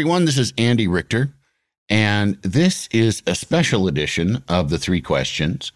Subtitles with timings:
[0.00, 0.24] everyone.
[0.24, 1.34] This is Andy Richter,
[1.90, 5.72] and this is a special edition of the three questions.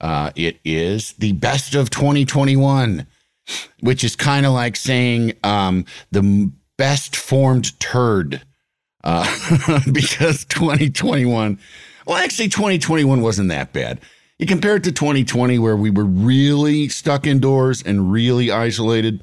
[0.00, 3.04] Uh, it is the best of 2021,
[3.80, 8.42] which is kind of like saying um, the best formed turd,
[9.02, 9.26] uh,
[9.92, 11.58] because 2021,
[12.06, 14.00] well, actually, 2021 wasn't that bad.
[14.38, 19.20] You compare it to 2020, where we were really stuck indoors and really isolated.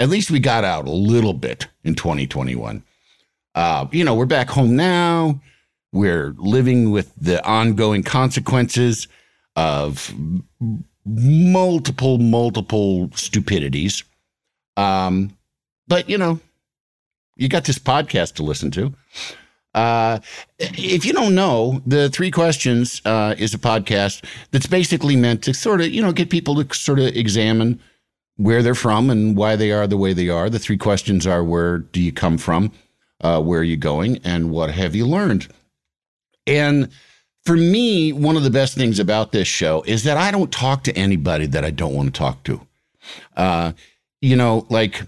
[0.00, 2.82] At least we got out a little bit in 2021
[3.54, 5.40] uh, you know, we're back home now.
[5.92, 9.08] We're living with the ongoing consequences
[9.56, 10.14] of
[11.04, 14.04] multiple, multiple stupidities.
[14.76, 15.36] Um,
[15.88, 16.38] but, you know,
[17.36, 18.94] you got this podcast to listen to.
[19.74, 20.18] Uh,
[20.58, 25.54] if you don't know, the three questions uh, is a podcast that's basically meant to
[25.54, 27.80] sort of, you know, get people to sort of examine
[28.36, 30.50] where they're from and why they are the way they are.
[30.50, 32.72] The three questions are: Where do you come from?
[33.20, 35.48] Uh, where are you going and what have you learned?
[36.46, 36.90] And
[37.44, 40.84] for me, one of the best things about this show is that I don't talk
[40.84, 42.60] to anybody that I don't want to talk to.
[43.36, 43.72] Uh,
[44.20, 45.02] you know, like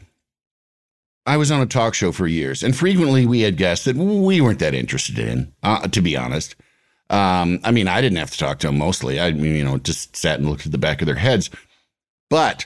[1.26, 4.40] I was on a talk show for years, and frequently we had guests that we
[4.40, 6.56] weren't that interested in, uh, to be honest.
[7.10, 9.20] Um, I mean, I didn't have to talk to them mostly.
[9.20, 11.50] I mean, you know, just sat and looked at the back of their heads.
[12.30, 12.64] But,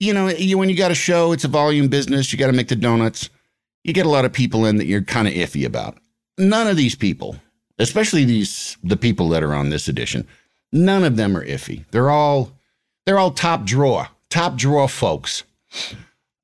[0.00, 2.32] you know, you, when you got a show, it's a volume business.
[2.32, 3.30] You got to make the donuts
[3.86, 5.96] you get a lot of people in that you're kind of iffy about.
[6.38, 7.36] None of these people,
[7.78, 10.26] especially these the people that are on this edition,
[10.72, 11.84] none of them are iffy.
[11.92, 12.50] They're all
[13.06, 15.44] they're all top drawer, top drawer folks.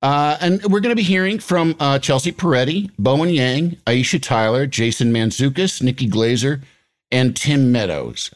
[0.02, 4.66] Uh, and we're going to be hearing from uh, Chelsea Peretti, Bowen Yang, Aisha Tyler,
[4.66, 6.62] Jason Mantzoukas, Nikki Glazer,
[7.10, 8.30] and Tim Meadows.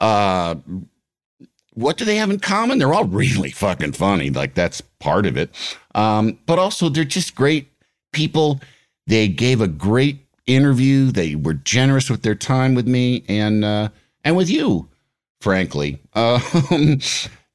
[0.00, 0.56] Uh,
[1.74, 2.78] what do they have in common?
[2.78, 4.30] They're all really fucking funny.
[4.30, 5.50] Like that's part of it.
[5.94, 7.68] Um, but also they're just great
[8.12, 8.60] people.
[9.06, 11.10] They gave a great interview.
[11.10, 13.88] They were generous with their time with me and uh,
[14.24, 14.88] and with you,
[15.40, 16.00] frankly.
[16.14, 17.00] Um,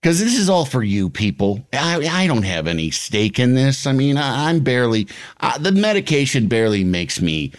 [0.01, 1.63] because this is all for you people.
[1.73, 3.85] I, I don't have any stake in this.
[3.85, 5.07] I mean, I, am barely,
[5.39, 7.51] uh, the medication barely makes me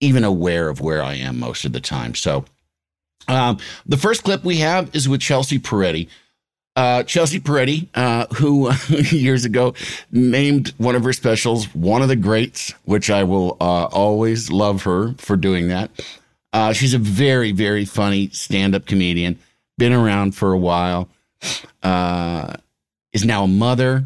[0.00, 2.14] even aware of where I am most of the time.
[2.14, 2.44] So,
[3.28, 6.08] um, the first clip we have is with Chelsea Peretti.
[6.76, 8.70] Uh, Chelsea Peretti, uh, who
[9.10, 9.74] years ago
[10.12, 14.82] named one of her specials one of the greats, which I will uh, always love
[14.82, 15.90] her for doing that.
[16.52, 19.38] Uh, she's a very, very funny stand up comedian,
[19.78, 21.08] been around for a while,
[21.82, 22.54] uh,
[23.14, 24.04] is now a mother,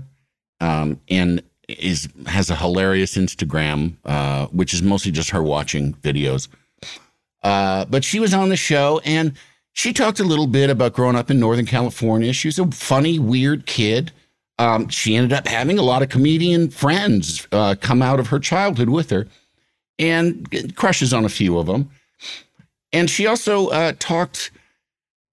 [0.61, 6.47] um, and is has a hilarious Instagram, uh, which is mostly just her watching videos.
[7.43, 9.37] but she was on the show and
[9.73, 12.33] she talked a little bit about growing up in Northern California.
[12.33, 14.13] She was a funny, weird kid.
[14.59, 18.39] Um, she ended up having a lot of comedian friends uh, come out of her
[18.39, 19.27] childhood with her
[19.99, 21.91] and crushes on a few of them.
[22.93, 24.51] And she also uh, talked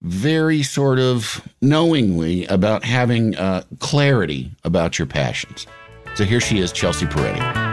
[0.02, 5.66] very sort of knowingly about having uh, clarity about your passions.
[6.14, 7.68] So here she is, Chelsea Peretti.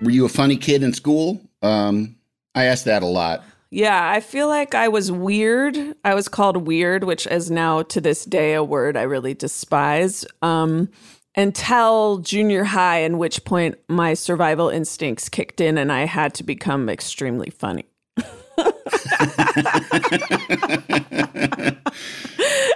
[0.00, 1.40] Were you a funny kid in school?
[1.60, 2.16] Um,
[2.54, 3.44] I asked that a lot.
[3.70, 5.76] Yeah, I feel like I was weird.
[6.04, 10.24] I was called weird, which is now to this day a word I really despise.
[10.40, 10.88] Um,
[11.36, 16.44] until junior high, in which point my survival instincts kicked in and I had to
[16.44, 17.84] become extremely funny.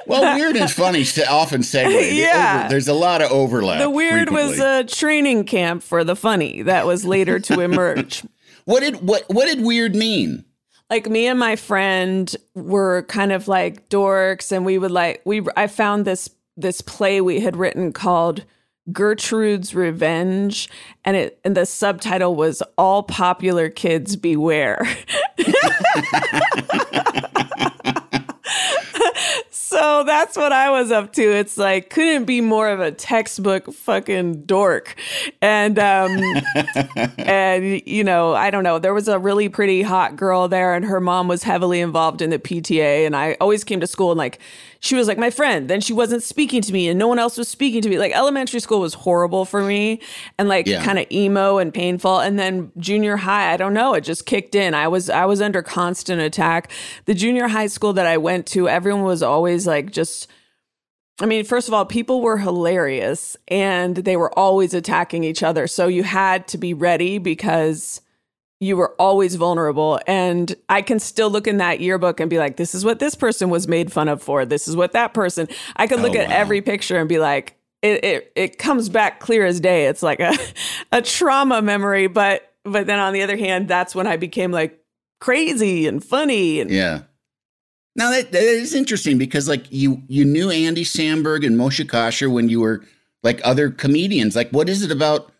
[0.06, 2.12] well, weird and funny often segue.
[2.22, 3.80] Yeah, there's a lot of overlap.
[3.80, 4.50] The weird frequently.
[4.50, 8.22] was a training camp for the funny that was later to emerge.
[8.64, 10.44] what did what what did weird mean?
[10.92, 15.40] Like me and my friend were kind of like dorks and we would like we
[15.56, 18.44] I found this this play we had written called
[18.92, 20.68] Gertrude's Revenge,
[21.02, 24.86] and it and the subtitle was All Popular Kids Beware.
[29.72, 31.22] so that's what I was up to.
[31.22, 34.94] It's like couldn't be more of a textbook fucking dork.
[35.40, 36.20] And um
[37.18, 40.84] and you know, I don't know, there was a really pretty hot girl there and
[40.84, 44.18] her mom was heavily involved in the PTA and I always came to school and
[44.18, 44.38] like
[44.84, 45.68] she was like my friend.
[45.70, 48.00] Then she wasn't speaking to me and no one else was speaking to me.
[48.00, 50.00] Like elementary school was horrible for me
[50.38, 50.84] and like Yeah.
[50.84, 52.18] kind of emo and painful.
[52.18, 54.74] And then junior high, I don't know, it just kicked in.
[54.74, 56.72] I was I was under constant attack.
[57.04, 60.26] The junior high school that I went to, everyone was always like just
[61.20, 65.68] I mean, first of all, people were hilarious and they were always attacking each other.
[65.68, 68.00] So you had to be ready because
[68.62, 69.98] you were always vulnerable.
[70.06, 73.16] And I can still look in that yearbook and be like, this is what this
[73.16, 74.44] person was made fun of for.
[74.46, 75.48] This is what that person.
[75.74, 76.36] I could look Oh, at wow.
[76.36, 79.86] every picture and be like, it, it it comes back clear as day.
[79.86, 80.32] It's like a
[80.92, 84.78] a trauma memory, but but then on the other hand, that's when I became like
[85.20, 87.02] crazy and funny and Yeah.
[87.96, 92.32] Now that, that is interesting because like you you knew Andy Samberg and Moshe Kasher
[92.32, 92.84] when you were
[93.24, 94.36] like other comedians.
[94.36, 95.31] Like what is it about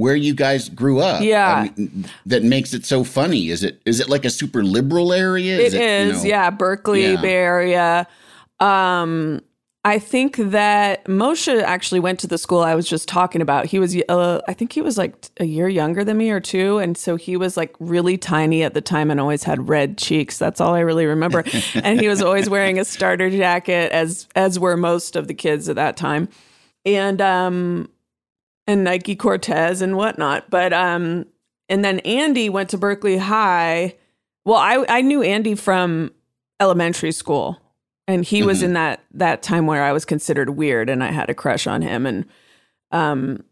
[0.00, 1.22] where you guys grew up?
[1.22, 1.68] Yeah.
[1.76, 3.50] mean, that makes it so funny.
[3.50, 5.58] Is it is it like a super liberal area?
[5.58, 6.50] It is, you know- yeah.
[6.50, 7.20] Berkeley, Yeah.
[7.20, 8.06] Bay Area.
[8.60, 9.40] Um,
[9.82, 13.64] I think that Moshe actually went to the school I was just talking about.
[13.64, 16.76] He was, uh, I think he was like a year younger than me or two.
[16.78, 20.36] And so he was like really tiny at the time and always had red cheeks.
[20.36, 21.44] That's all I really remember.
[21.74, 25.66] and he was always wearing a starter jacket as, as were most of the kids
[25.70, 26.28] at that time.
[26.84, 27.88] And, um,
[28.70, 30.48] and Nike Cortez and whatnot.
[30.48, 31.26] But, um,
[31.68, 33.96] and then Andy went to Berkeley High.
[34.44, 36.12] Well, I, I knew Andy from
[36.60, 37.58] elementary school
[38.06, 38.64] and he was Mhm.
[38.64, 41.80] in that that time where I was considered weird and I had a crush on
[41.80, 42.26] him and
[42.92, 43.44] um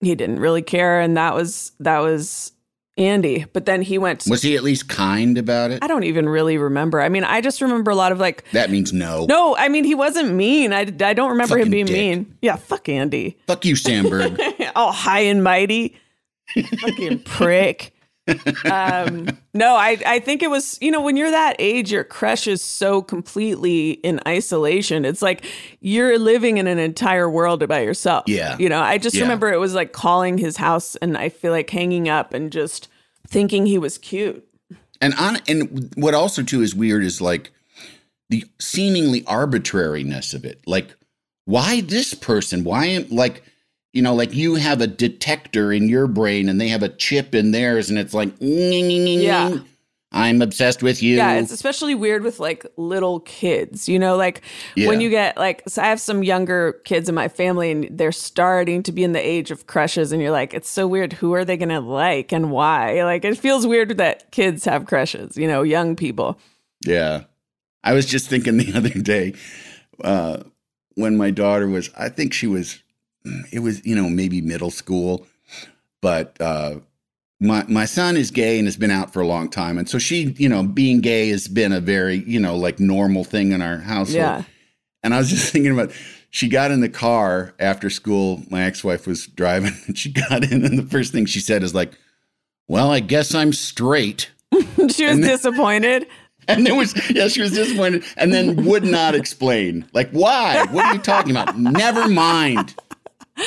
[0.00, 2.52] he didn't really care and that was that was
[2.98, 5.82] Andy but then he went Was he at least kind about it?
[5.82, 8.70] I don't even really remember I mean I just remember a lot of like That
[8.70, 9.24] means no.
[9.26, 11.94] no I mean he wasn't mean I, I don't remember him being dick.
[11.94, 14.38] mean yeah fuck Andy Fuck you, Samberg.
[14.76, 15.96] all high and mighty
[16.80, 17.91] fucking prick
[18.70, 22.46] um no i i think it was you know when you're that age your crush
[22.46, 25.44] is so completely in isolation it's like
[25.80, 28.56] you're living in an entire world by yourself Yeah.
[28.58, 29.22] you know i just Yeah.
[29.22, 32.88] remember it was like calling his house and i feel like hanging up and just
[33.26, 34.46] thinking he was cute
[35.00, 37.50] And on and what also too is weird is like
[38.30, 40.62] the seemingly arbitrariness of it.
[40.66, 40.94] Like,
[41.44, 42.64] why this person?
[42.64, 43.42] Why am like,
[43.92, 47.34] you know, like you have a detector in your brain and they have a chip
[47.34, 49.58] in theirs, and it's like, Yeah.
[50.14, 51.16] I'm obsessed with you.
[51.16, 54.42] Yeah, it's especially weird with like little kids, you know, like
[54.76, 54.88] Yeah.
[54.88, 58.12] when you get like, so I have some younger kids in my family and they're
[58.12, 61.14] starting to be in the age of crushes, and you're like, it's so weird.
[61.14, 63.02] Who are they going to like and why?
[63.04, 66.38] Like, it feels weird that kids have crushes, you know, young people.
[66.84, 67.24] Yeah.
[67.82, 69.32] I was just thinking the other day
[70.04, 70.42] uh,
[70.94, 72.82] when my daughter was, I think she was,
[73.52, 75.26] it was, you know, maybe middle school,
[76.00, 76.76] but uh,
[77.40, 79.78] my, my son is gay and has been out for a long time.
[79.78, 83.24] And so she, you know, being gay has been a very, you know, like normal
[83.24, 84.16] thing in our household.
[84.16, 84.42] Yeah.
[85.02, 85.92] And I was just thinking about,
[86.30, 88.42] she got in the car after school.
[88.48, 90.64] My ex wife was driving and she got in.
[90.64, 91.92] And the first thing she said is like,
[92.68, 94.30] well, I guess I'm straight.
[94.88, 96.06] she was disappointed.
[96.48, 99.86] And there was, yeah, she was disappointed and then would not explain.
[99.92, 100.66] Like, why?
[100.70, 101.56] What are you talking about?
[101.58, 102.74] Never mind.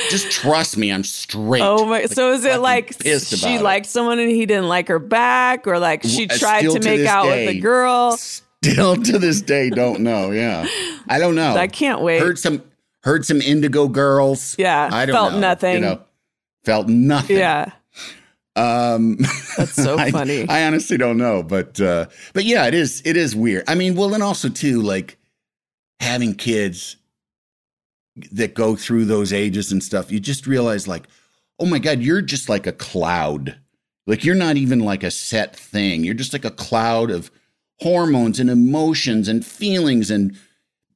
[0.09, 1.61] Just trust me, I'm straight.
[1.61, 2.01] Oh my!
[2.01, 3.61] Like, so is it like she it.
[3.61, 7.05] liked someone and he didn't like her back, or like she tried still to make
[7.05, 7.47] out with day.
[7.53, 8.17] the girl?
[8.17, 10.31] Still to this day, don't know.
[10.31, 10.65] Yeah.
[11.07, 11.55] I don't know.
[11.55, 12.19] I can't wait.
[12.19, 12.63] Heard some,
[13.03, 14.55] heard some indigo girls.
[14.57, 15.39] Yeah, I don't felt know.
[15.39, 15.73] nothing.
[15.75, 16.01] You know,
[16.63, 17.37] felt nothing.
[17.37, 17.71] Yeah,
[18.55, 19.17] Um,
[19.57, 20.47] That's so I- funny.
[20.49, 23.65] I, honestly don't know, but uh, but yeah, it is it is weird.
[23.67, 25.17] I mean, well, and also too, like
[25.99, 26.95] having kids
[28.31, 31.07] that go through those ages and stuff, you just realize like,
[31.59, 33.57] oh my god, you're just like a cloud.
[34.07, 36.03] Like you're not even like a set thing.
[36.03, 37.31] You're just like a cloud of
[37.79, 40.37] hormones and emotions and feelings and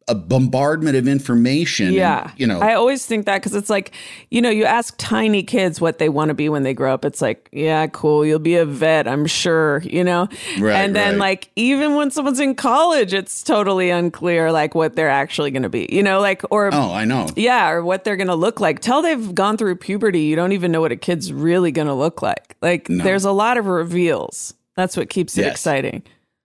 [0.09, 1.87] a bombardment of information.
[1.87, 2.31] and, yeah.
[2.37, 3.91] you know, I always think that because it's like,
[4.29, 7.05] you know, you ask tiny kids what they want to be when they grow up.
[7.05, 10.27] It's like, yeah, cool, you'll be a vet, I'm sure, you know.
[10.59, 11.19] Right, and then right.
[11.19, 15.69] like even when someone's in college, it's totally unclear like what they're actually going to
[15.69, 17.27] be, you know, like or oh, I know.
[17.35, 18.79] Yeah, or what they're going to look like.
[18.79, 21.93] Till they've gone through puberty, you don't even know what a kid's really going to
[21.93, 22.55] look like.
[22.61, 24.53] Like, there's a lot of reveals.
[24.75, 25.51] That's what keeps it Yes.
[25.51, 26.03] exciting.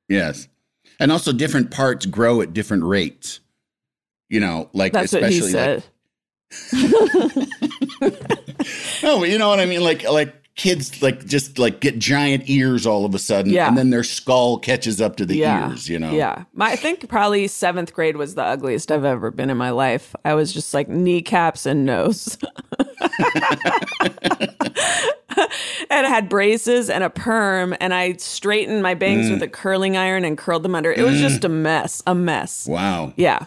[0.08, 0.48] Yes.
[1.00, 3.40] And also different parts grow at different rates.
[4.28, 5.82] You know, like That's especially like
[9.02, 9.82] no, but you know what I mean?
[9.82, 13.66] Like like kids like just like get giant ears all of a sudden Yeah.
[13.66, 15.68] and then their skull catches up to the yeah.
[15.70, 16.12] ears, you know.
[16.12, 16.44] Yeah.
[16.52, 20.14] My, I think probably seventh grade was the ugliest I've ever been in my life.
[20.24, 22.38] I was just like kneecaps and nose.
[25.90, 29.32] and I had braces and a perm, and I straightened my bangs Mm.
[29.32, 30.92] with a curling iron and curled them under.
[30.92, 32.66] It was just a mess, a mess.
[32.68, 33.12] Wow.
[33.16, 33.46] Yeah.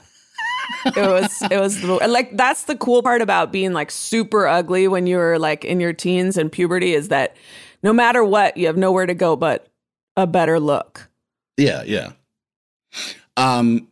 [0.85, 4.87] It was it was the, like that's the cool part about being like super ugly
[4.87, 7.35] when you're like in your teens and puberty is that
[7.83, 9.67] no matter what you have nowhere to go but
[10.17, 11.09] a better look.
[11.57, 12.11] Yeah, yeah.
[13.37, 13.87] Um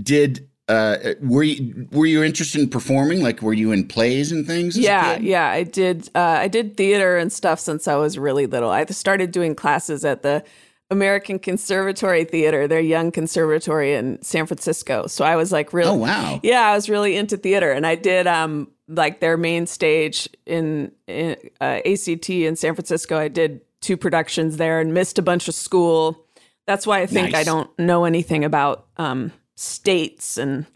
[0.00, 3.22] did uh were you were you interested in performing?
[3.22, 4.76] Like were you in plays and things?
[4.76, 6.10] as a Yeah, yeah, I did.
[6.14, 8.70] Uh, I did theater and stuff since I was really little.
[8.70, 10.44] I started doing classes at the
[10.90, 15.06] American Conservatory Theater, their young conservatory in San Francisco.
[15.06, 16.40] So I was like, really, Oh wow.
[16.42, 20.90] yeah, I was really into theater, and I did um like their main stage in,
[21.06, 23.16] in uh, ACT in San Francisco.
[23.18, 26.26] I did two productions there and missed a bunch of school.
[26.66, 30.66] That's why I think I don't know anything about um, states and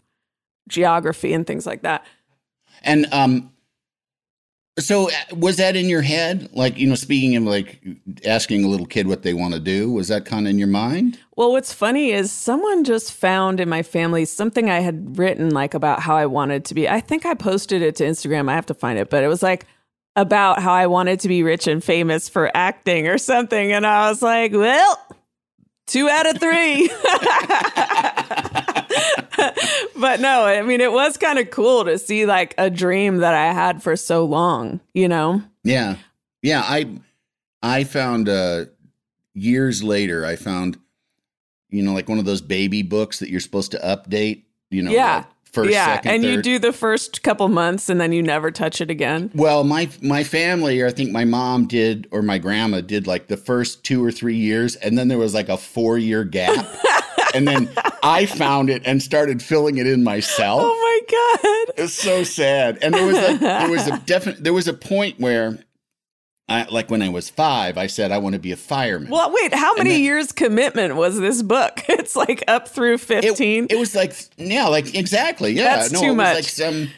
[0.69, 2.05] geography and things like that.
[2.83, 3.51] And um
[4.79, 6.49] so uh, was that in your head?
[6.53, 7.81] Like, you know, speaking of like
[8.25, 10.67] asking a little kid what they want to do, was that kind of in your
[10.67, 11.17] mind?
[11.37, 15.73] Well, what's funny is someone just found in my family something I had written like
[15.73, 16.89] about how I wanted to be.
[16.89, 18.49] I think I posted it to Instagram.
[18.49, 19.65] I have to find it, but it was like
[20.17, 23.71] about how I wanted to be rich and famous for acting or something.
[23.71, 24.99] And I was like, well,
[25.87, 26.89] two out of three.
[30.05, 33.33] but no, I mean, it was kind of cool to see like a dream that
[33.33, 35.41] I had for so long, you know?
[35.63, 35.95] Yeah.
[36.43, 36.99] Yeah, I
[37.63, 38.65] I found uh
[39.33, 40.77] years later I found
[41.71, 44.91] you know like one of those baby books that you're supposed to update, you know,
[44.91, 45.15] Yeah.
[45.15, 45.85] like first yeah.
[45.95, 49.31] second and you do the first couple months and then you never touch it again.
[49.33, 53.25] Well, my my family, or I think my mom did, or my grandma did, like
[53.27, 56.63] the first two or three years, and then there was like a four year gap,
[57.35, 57.69] and then
[58.01, 60.61] I found it and started filling it in myself.
[60.63, 61.83] Oh my god.
[61.83, 62.79] It's so sad.
[62.81, 65.59] And there was like there was a definite there was a point where,
[66.47, 69.09] I like when I was five, I said I want to be a fireman.
[69.09, 71.81] Well, wait, how many then- years commitment was this book?
[71.89, 73.67] It's like up through it, 15.
[73.69, 75.77] it was like yeah, like exactly yeah.
[75.77, 76.35] That's no, too it was much.
[76.35, 76.89] like some.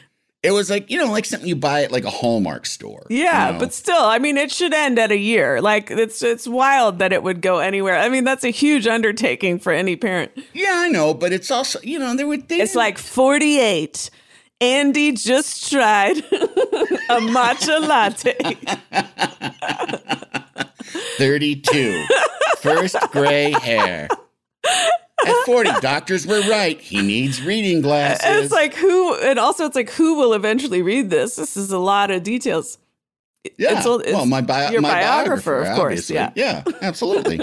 [0.42, 3.06] It was like you know like something you buy at like a Hallmark store.
[3.10, 3.58] you yeah, know?
[3.58, 5.60] but still, I mean, it should end at a year.
[5.60, 7.98] Like it's it's wild that it would go anywhere.
[7.98, 10.30] I mean, that's a huge undertaking for any parent.
[10.54, 14.10] yeah, I know, but it's also you know there were they It's like 48.
[14.60, 16.18] Andy just tried
[17.10, 18.36] a matcha latte.
[21.18, 22.04] 32.
[22.58, 24.08] First gray hair.
[25.26, 26.80] At 40, doctors were right.
[26.80, 28.44] He needs reading glasses.
[28.44, 31.36] It's like who, and also it's like who will eventually read this?
[31.36, 32.78] This is a lot of details.
[33.58, 33.78] yeah.
[33.78, 36.14] it's it's well, my, bio, your my biographer, biographer, of course, obviously.
[36.14, 36.32] yeah.
[36.34, 37.40] Yeah, absolutely.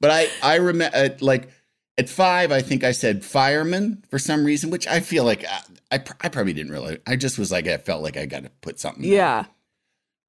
[0.00, 1.50] but I, I remember, uh, like,
[1.96, 5.60] at five, I think I said fireman for some reason, which I feel like I,
[5.90, 6.98] I, pr- I probably didn't really.
[7.06, 9.02] I just was like, I felt like I got to put something.
[9.02, 9.12] down.
[9.12, 9.44] Yeah.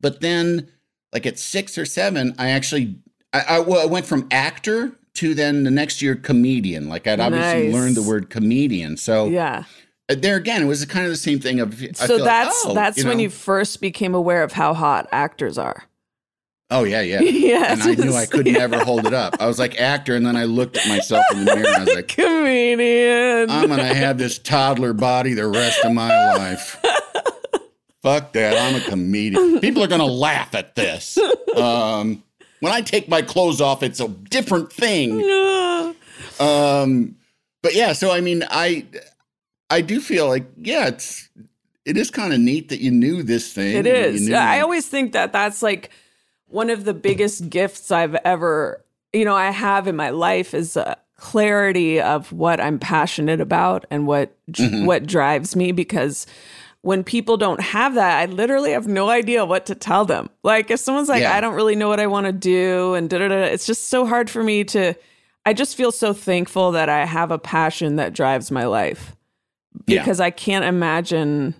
[0.01, 0.72] But then,
[1.13, 2.96] like at six or seven, I actually
[3.34, 6.88] I, I, well, I went from actor to then the next year comedian.
[6.89, 7.73] Like I'd obviously Nice.
[7.73, 8.97] learned the word comedian.
[8.97, 9.63] So Yeah.
[10.09, 11.59] uh, there again, it was kind of the same thing.
[11.59, 13.23] Of I So feel like, that's oh, that's when know.
[13.23, 15.83] you first became aware of how hot actors are.
[16.71, 17.21] Oh yeah, yeah.
[17.21, 17.81] Yes.
[17.88, 18.59] And I knew I could Yeah.
[18.59, 19.35] never hold it up.
[19.39, 21.79] I was like actor, and then I looked at myself in the mirror and I
[21.85, 23.49] was like, Comedian.
[23.49, 26.77] I'm gonna have this toddler body the rest of my life.
[28.03, 28.55] Fuck that.
[28.57, 29.59] I'm a comedian.
[29.59, 31.17] People are gonna laugh at this.
[31.57, 32.23] Um,
[32.60, 35.22] when I take my clothes off, it's a different thing.
[36.39, 37.16] Um,
[37.62, 38.86] but yeah, so I mean, I
[39.70, 41.30] I do feel like yeah, it's
[41.86, 43.75] it is kind of neat that you knew this thing.
[43.75, 44.32] It is.
[44.32, 45.89] I always think that that's like
[46.48, 50.78] one of the biggest gifts I've ever, you know, I have in my life is
[50.78, 54.86] a clarity of what I'm passionate about and what Mm-hmm.
[54.86, 56.25] what drives me because
[56.81, 60.29] when people don't have that, I literally have no idea what to tell them.
[60.43, 61.36] Like if someone's like, Yeah.
[61.36, 63.89] I don't really know what I want to do and da da da, it's just
[63.89, 64.93] so hard for me to
[65.45, 69.15] I just feel so thankful that I have a passion that drives my life
[69.88, 70.00] Yeah.
[70.01, 71.53] because I can't imagine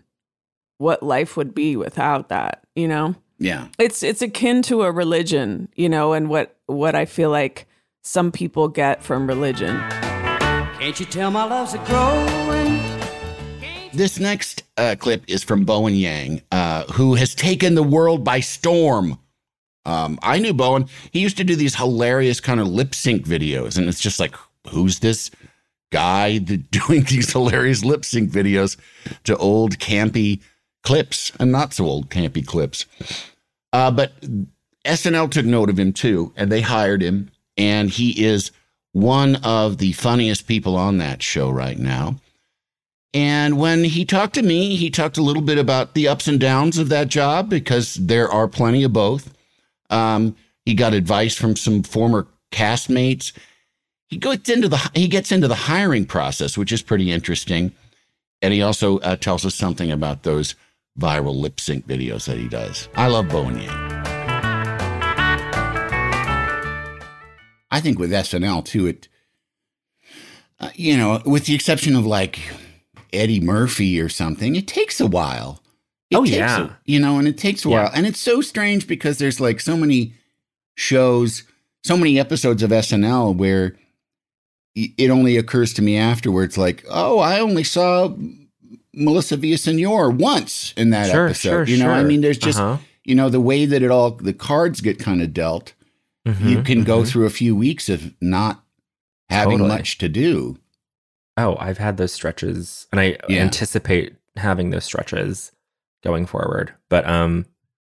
[0.78, 3.16] what life would be without that, you know?
[3.40, 3.68] yeah.
[3.78, 7.68] It's it's akin to a religion, you know, and what what I feel like
[8.04, 9.78] some people get from religion.
[10.80, 12.99] Can't you tell my love's a growing?
[13.92, 18.40] This next uh, clip is from Bowen Yang, uh, who has taken the world by
[18.40, 19.18] storm.
[19.84, 20.88] Um, I knew Bowen.
[21.12, 24.36] He used to do these hilarious kind of lip sync videos, and it's just like,
[24.70, 25.32] who's this
[25.92, 26.38] guy
[26.72, 28.78] doing these hilarious lip sync videos
[29.24, 30.42] to old campy
[30.84, 32.86] clips and not so old campy clips.
[33.74, 34.14] Uh, but
[34.86, 38.52] SNL took note of him too, and they hired him, and he is
[38.92, 42.18] one of the funniest people on that show right now.
[43.14, 46.40] And when he talked to me, he talked a little bit about the ups and
[46.40, 49.34] downs of that job because there are plenty of both.
[49.90, 50.36] Um,
[50.66, 53.32] he got advice from some former castmates.
[54.08, 57.72] He gets into the he gets into the hiring process, which is pretty interesting.
[58.42, 60.56] And he also uh, tells us something about those
[61.00, 62.90] viral lip sync videos that he does.
[62.96, 63.60] I love Bowen
[67.72, 69.08] I think with SNL too, it,
[70.60, 72.40] uh, you know, with the exception of like
[73.14, 75.62] Eddie Murphy or something, it takes a while.
[76.12, 76.62] It Oh, takes yeah.
[76.66, 77.84] a- you know, and it takes a Yeah.
[77.84, 80.14] while, and it's so strange because there's like so many
[80.76, 81.44] shows,
[81.84, 83.76] so many episodes of SNL where
[84.76, 88.16] it only occurs to me afterwards, like, oh, I only saw
[88.94, 91.50] Melissa Villasenor once in that Sure, episode.
[91.50, 92.78] sure, you know, I mean, there's just Uh-huh.
[93.06, 95.74] you know the way that it all the cards get kind of dealt.
[96.26, 97.08] you Mhm, can go mhm.
[97.08, 98.64] through a few weeks of not
[99.30, 99.70] having Totally.
[99.70, 100.60] much to do.
[101.40, 103.42] Oh, I've had those stretches, and I Yeah.
[103.44, 105.52] anticipate having those stretches
[106.04, 106.74] going forward.
[106.90, 107.46] But um,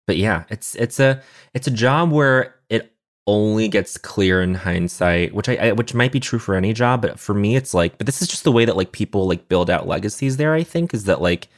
[0.06, 1.22] but yeah, it's it's a
[1.54, 2.92] it's a job where it
[3.26, 7.02] only gets clear in hindsight, which I, I which might be true for any job,
[7.02, 9.48] but for me, it's like, but this is just the way that like people like
[9.48, 10.36] build out legacies.
[10.36, 11.48] There, I think, is that like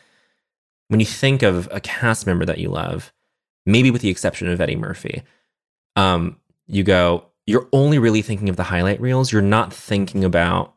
[0.88, 3.12] when you think of a cast member that you love,
[3.64, 5.25] maybe with the exception of Eddie Murphy,
[5.97, 6.37] um,
[6.69, 9.33] you go, you're only really thinking of the highlight reels.
[9.33, 10.75] You're not thinking about,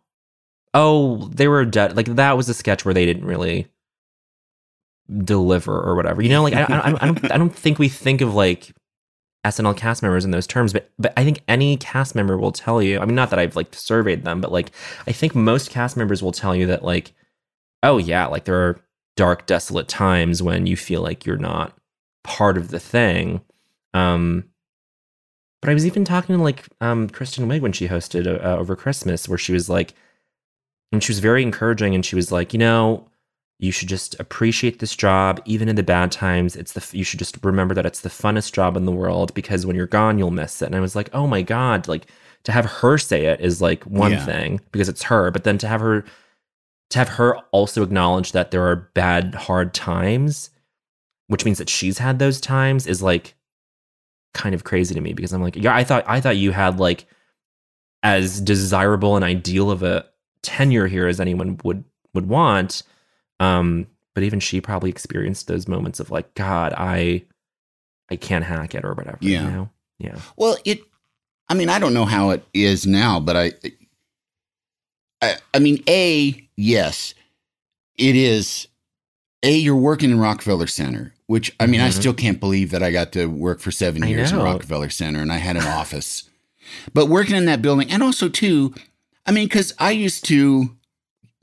[0.74, 1.96] oh, they were dead.
[1.96, 3.68] Like that was a sketch where they didn't really
[5.24, 6.22] deliver or whatever.
[6.22, 8.74] You know, like I, I, I don't, I don't think we think of like
[9.46, 12.82] SNL cast members in those terms, but but I think any cast member will tell
[12.82, 13.00] you.
[13.00, 14.72] I mean, not that I've like surveyed them, but like
[15.08, 17.14] I think most cast members will tell you that like,
[17.82, 18.82] oh yeah, like there are
[19.16, 21.76] dark, desolate times when you feel like you're not
[22.24, 23.42] part of the thing.
[23.94, 24.46] Um,
[25.62, 28.76] but I was even talking to like um, Kristen Wiig when she hosted uh, over
[28.76, 29.94] Christmas, where she was like,
[30.92, 33.08] and she was very encouraging, and she was like, you know,
[33.60, 36.56] you should just appreciate this job, even in the bad times.
[36.56, 39.66] It's the you should just remember that it's the funnest job in the world because
[39.66, 40.68] when you're gone, you'll miss it.
[40.68, 42.06] And I was like, oh my god, like
[42.44, 44.26] to have her say it is like one Yeah.
[44.26, 46.06] thing because it's her, but then to have her
[46.92, 50.50] to have her also acknowledge that there are bad, hard times,
[51.28, 53.36] which means that she's had those times, is like
[54.34, 56.80] kind of crazy to me because I'm like, yeah, I thought I thought you had
[56.80, 57.06] like
[58.04, 60.06] as desirable and ideal of a
[60.44, 62.84] tenure here as anyone would would want.
[63.40, 67.24] Um, but even she probably experienced those moments of like, God, I
[68.10, 69.18] I can't hack it or whatever.
[69.22, 69.46] Yeah.
[69.46, 69.70] You know?
[70.00, 70.20] Yeah.
[70.38, 70.82] Well, it.
[71.48, 73.52] I mean, I don't know how it is now, but I.
[75.22, 77.14] I, I mean, a yes,
[77.98, 78.68] it is.
[79.44, 81.94] A, you're working in Rockefeller Center, which I mean, I Mhm.
[81.94, 84.38] still can't believe that I got to work for seven I years in.
[84.38, 86.30] Rockefeller Center and I had an office.
[86.94, 88.74] But working in that building, and also too,
[89.26, 90.76] I mean, because I used to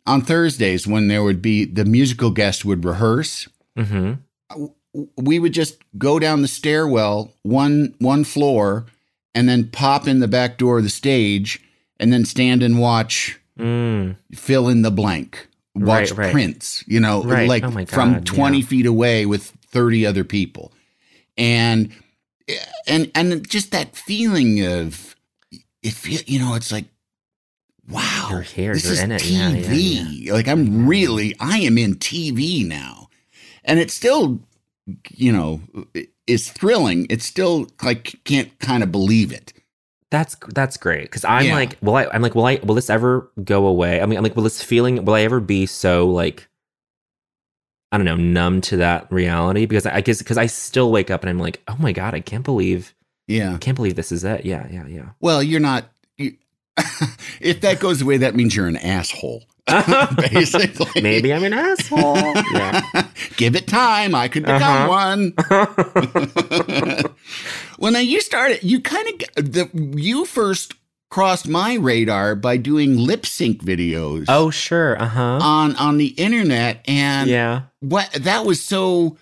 [0.07, 4.65] on Thursdays when there would be the musical guest would rehearse, Mm-hmm.
[5.19, 8.87] we would just go down the stairwell one one floor
[9.35, 11.61] and then pop in the back door of the stage
[12.01, 14.17] and then stand and watch Mm.
[14.35, 16.33] fill in the blank watch Right, right.
[16.33, 17.49] prince you know Right.
[17.49, 18.67] like Oh my from 20 yeah.
[18.67, 20.73] feet away with 30 other people
[21.39, 21.91] and
[22.87, 25.17] and and just that feeling of
[25.83, 26.85] if you know it's like
[27.91, 29.25] wow You're here, this you're is in it.
[29.25, 33.09] Yeah, tv yeah, like i'm really i am in tv now
[33.65, 34.41] and it's still
[35.11, 35.61] you know
[36.27, 39.53] is thrilling it's still like can't kind of believe it
[40.11, 41.55] That's that's great because I'm Yeah.
[41.55, 42.07] like, will I?
[42.13, 42.61] I'm like, will I?
[42.63, 44.01] Will this ever go away?
[44.01, 45.05] I mean, I'm like, will this feeling?
[45.05, 46.47] Will I ever be so like,
[47.91, 49.67] I don't know, numb to that reality?
[49.67, 52.15] Because I, I guess because I still wake up and I'm like, oh my god,
[52.15, 52.95] I can't believe,
[53.27, 54.45] yeah I can't believe this is it.
[54.47, 55.09] Yeah, yeah, yeah.
[55.21, 55.91] well you're not
[57.41, 59.45] if that goes away that means you're an asshole
[60.31, 62.17] basically Maybe I'm an asshole.
[62.53, 62.81] yeah.
[63.37, 64.89] give it time i could become Uh-huh.
[64.89, 65.35] one
[67.79, 70.75] well now you started you kind of the you first
[71.11, 75.01] crossed my radar by doing lip sync videos oh sure.
[75.01, 75.39] Uh huh.
[75.43, 77.63] on on the internet and yeah.
[77.81, 79.17] what that was so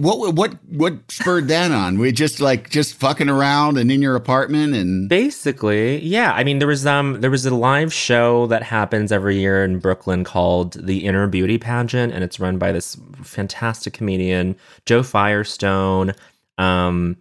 [0.00, 4.16] what what what spurred that on we just like just fucking around and in your
[4.16, 6.32] apartment and Basically, yeah.
[6.32, 9.78] I mean, there was um there was a live show that happens every year in
[9.78, 16.12] Brooklyn called the Inner Beauty Pageant, and it's run by this fantastic comedian Joe Firestone.
[16.58, 17.16] Um,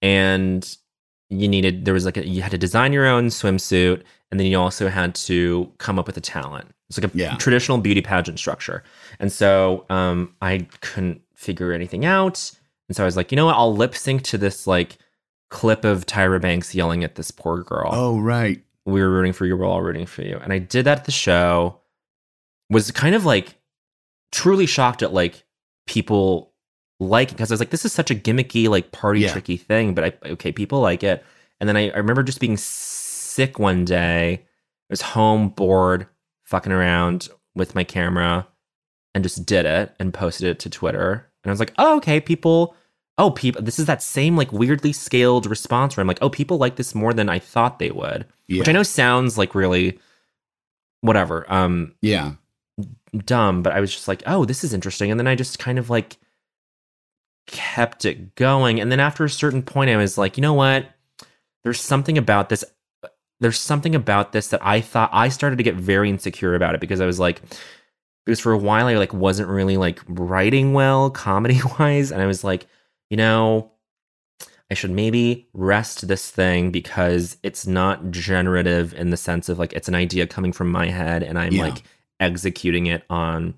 [0.00, 0.76] and
[1.28, 4.46] you needed there was like a, you had to design your own swimsuit and then
[4.46, 7.36] you also had to come up with a talent it's like a Yeah.
[7.36, 8.82] traditional beauty pageant structure
[9.18, 12.50] and so um i couldn't figure anything out.
[12.88, 13.56] And so i was like you know what?
[13.56, 14.98] I'll lip sync to this like
[15.50, 17.90] clip of tyra banks yelling at this poor girl.
[17.92, 18.62] Oh, right.
[18.86, 19.56] we were rooting for you.
[19.56, 20.38] We're all rooting for you.
[20.42, 21.80] And i did that at the show.
[22.70, 23.56] Was kind of like
[24.30, 25.44] truly shocked at like
[25.86, 26.52] people
[27.00, 29.32] like it because i was like this is such a gimmicky like party Yeah.
[29.32, 31.24] tricky thing but i okay people like it.
[31.60, 34.34] And then I, I remember just being sick one day.
[34.42, 36.06] I was home bored
[36.44, 38.46] fucking around with my camera
[39.14, 42.20] and just did it and posted it to twitter and i was like oh okay
[42.20, 42.74] people
[43.18, 46.58] oh people this is that same like weirdly scaled response where i'm like oh people
[46.58, 48.60] like this more than i thought they would Yeah.
[48.60, 49.98] which I know sounds like really
[51.00, 52.32] whatever, um, Yeah.
[53.26, 55.10] dumb, but I was just like, oh, this is interesting.
[55.10, 56.16] And then I just kind of like
[57.46, 58.80] kept it going.
[58.80, 60.86] And then after a certain point, I was like, you know what?
[61.64, 62.64] There's something about this.
[63.40, 66.80] There's something about this that I thought I started to get very insecure about it
[66.80, 67.42] because I was like,
[68.24, 72.26] because for a while I like wasn't really like writing well comedy wise, and I
[72.26, 72.66] was like,
[73.10, 73.72] you know,
[74.70, 79.72] I should maybe rest this thing because it's not generative in the sense of like
[79.74, 81.64] it's an idea coming from my head and I'm Yeah.
[81.64, 81.82] like
[82.20, 83.54] executing it on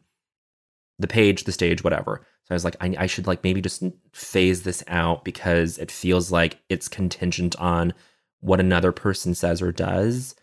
[0.99, 2.21] the page, the stage, whatever.
[2.45, 5.91] So I was like, I, I should like maybe just phase this out because it
[5.91, 7.95] feels like it's contingent on
[8.41, 10.35] what another person says or does,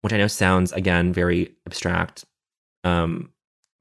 [0.00, 2.24] which I know sounds again very abstract.
[2.84, 3.32] Um,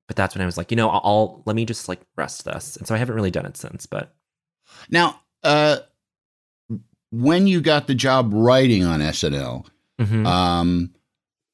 [0.10, 2.44] but that's when I was like, you know, I'll, I'll let me just like rest
[2.44, 3.86] this, and so I haven't really done it since.
[3.86, 4.12] But
[4.90, 5.78] Now, uh,
[7.12, 9.66] when you got the job writing on SNL,
[10.02, 10.26] Mhm.
[10.26, 10.94] um,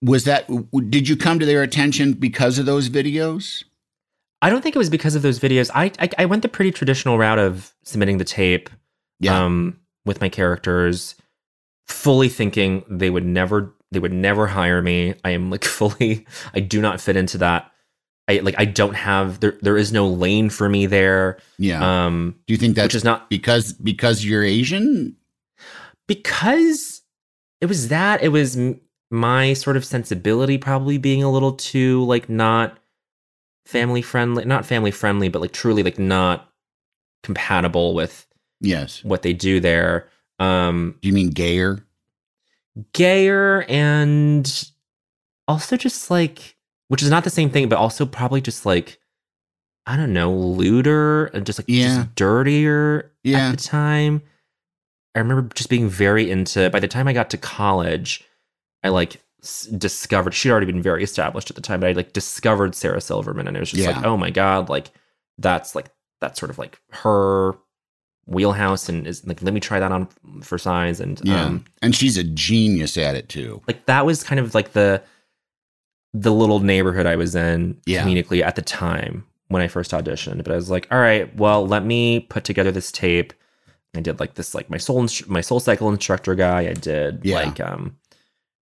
[0.02, 0.48] was that
[0.90, 3.64] did you come to their attention because of those videos?
[4.42, 5.70] I don't think it was because of those videos.
[5.74, 8.70] I, I I went the pretty traditional route of submitting the tape,
[9.20, 9.44] Yeah.
[9.44, 11.16] um, with my characters,
[11.88, 15.16] fully thinking they would never they would never hire me.
[15.24, 17.72] I am like fully I do not fit into that.
[18.28, 21.38] I like I don't have there there is no lane for me there.
[21.60, 22.06] Yeah.
[22.06, 25.16] Um, Do you think that's which is not because because you're Asian?
[26.08, 27.02] because
[27.62, 28.58] it was that it was
[29.12, 32.78] my sort of sensibility probably being a little too like not
[33.66, 36.52] family friendly not family friendly but like truly like not
[37.24, 38.28] compatible with
[38.62, 39.04] Yes.
[39.04, 40.08] what they do there
[40.40, 41.84] um Do you mean gayer?
[42.94, 44.70] gayer and
[45.48, 46.55] also just like
[46.88, 49.00] which is not the same thing but also probably just like
[49.86, 51.96] i don't know lewder and just like Yeah.
[51.98, 53.50] just dirtier Yeah.
[53.50, 54.22] at the time
[55.16, 58.24] i remember just being very into by the time i got to college
[58.84, 62.14] i like s- discovered she'd already been very established at the time but i like
[62.14, 64.92] discovered sarah silverman and it was just like oh my god like
[65.38, 65.90] that's like
[66.22, 67.54] that's sort of like her
[68.28, 70.08] wheelhouse and is like let me try that on
[70.42, 71.44] for size and Yeah.
[71.46, 73.62] um and she's a genius at it too.
[73.68, 75.04] like that was kind of like the
[76.18, 78.04] the little neighborhood I was in Yeah.
[78.04, 80.44] comedically at the time when I first auditioned.
[80.44, 83.34] But I was like, all right, well, let me put together this tape.
[83.96, 86.68] I did like this, like my soul, instru- my soul cycle instructor guy.
[86.70, 87.36] I did Yeah.
[87.44, 87.98] like, um,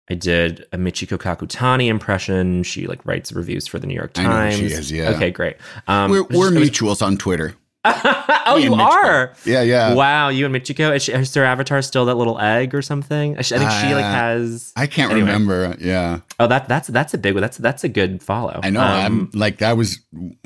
[0.09, 2.63] I did a Michiko Kakutani impression.
[2.63, 4.55] She like writes reviews for the New York I know who Times.
[4.55, 5.09] she is, yeah.
[5.11, 5.57] Okay, great.
[5.87, 7.55] Um, we're we're just- it was- mutuals on Twitter.
[8.47, 9.33] oh, you are.
[9.45, 9.93] Yeah, yeah.
[9.93, 10.95] Wow, you and Michiko.
[10.95, 13.37] Is, she, is her avatar still that little egg or something?
[13.37, 14.73] I, think she like Uh, has.
[14.75, 15.27] I can't Anyway.
[15.27, 15.75] remember.
[15.79, 17.41] Yeah, Oh, that that's that's a big one.
[17.41, 18.59] That's that's a good follow.
[18.63, 18.81] I know.
[18.81, 19.99] Um, I'm like I was.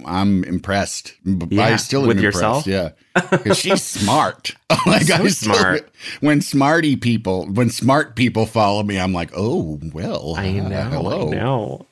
[0.06, 1.13] I'm impressed.
[1.23, 2.65] B- I Yeah, still am with impressed.
[2.67, 2.67] yourself?
[2.67, 4.54] Yeah, she's smart.
[4.86, 5.89] like So I still- smart.
[6.21, 10.36] When smarty people, when smart people follow me, I'm like, oh well.
[10.38, 10.82] I uh, know.
[10.84, 11.32] hello.
[11.32, 11.86] I know.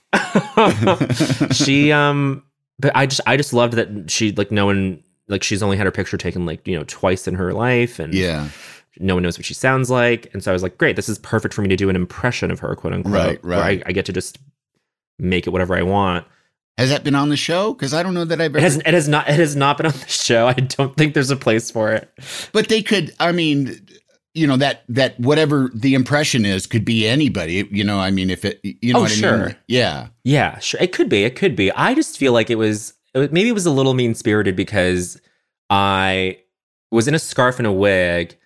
[1.51, 2.43] she um,
[2.79, 5.85] but I just I just loved that she like no one like she's only had
[5.85, 8.49] her picture taken like you know twice in her life and Yeah,
[8.99, 11.17] no one knows what she sounds like and so I was like great this is
[11.19, 13.83] perfect for me to do an impression of her quote unquote Right, right.
[13.85, 14.39] I, I get to just
[15.17, 16.25] make it whatever I want.
[16.77, 17.73] has that been on the show?
[17.73, 19.85] Because I don't know that I've It has it has not it has not been
[19.85, 20.47] on the show.
[20.47, 22.09] I don't think there's a place for it.
[22.53, 23.13] but they could.
[23.19, 23.85] I mean,
[24.33, 27.67] you know that that whatever the impression is could be anybody.
[27.71, 29.45] You know, I mean, if it, you know Oh, what I sure.
[29.47, 29.55] mean?
[29.67, 30.79] Yeah, Yeah, sure.
[30.81, 31.23] It could be.
[31.25, 31.71] It could be.
[31.73, 35.19] I just feel like it was it maybe it was a little mean spirited because
[35.69, 36.39] I
[36.91, 38.37] was in a scarf and a wig,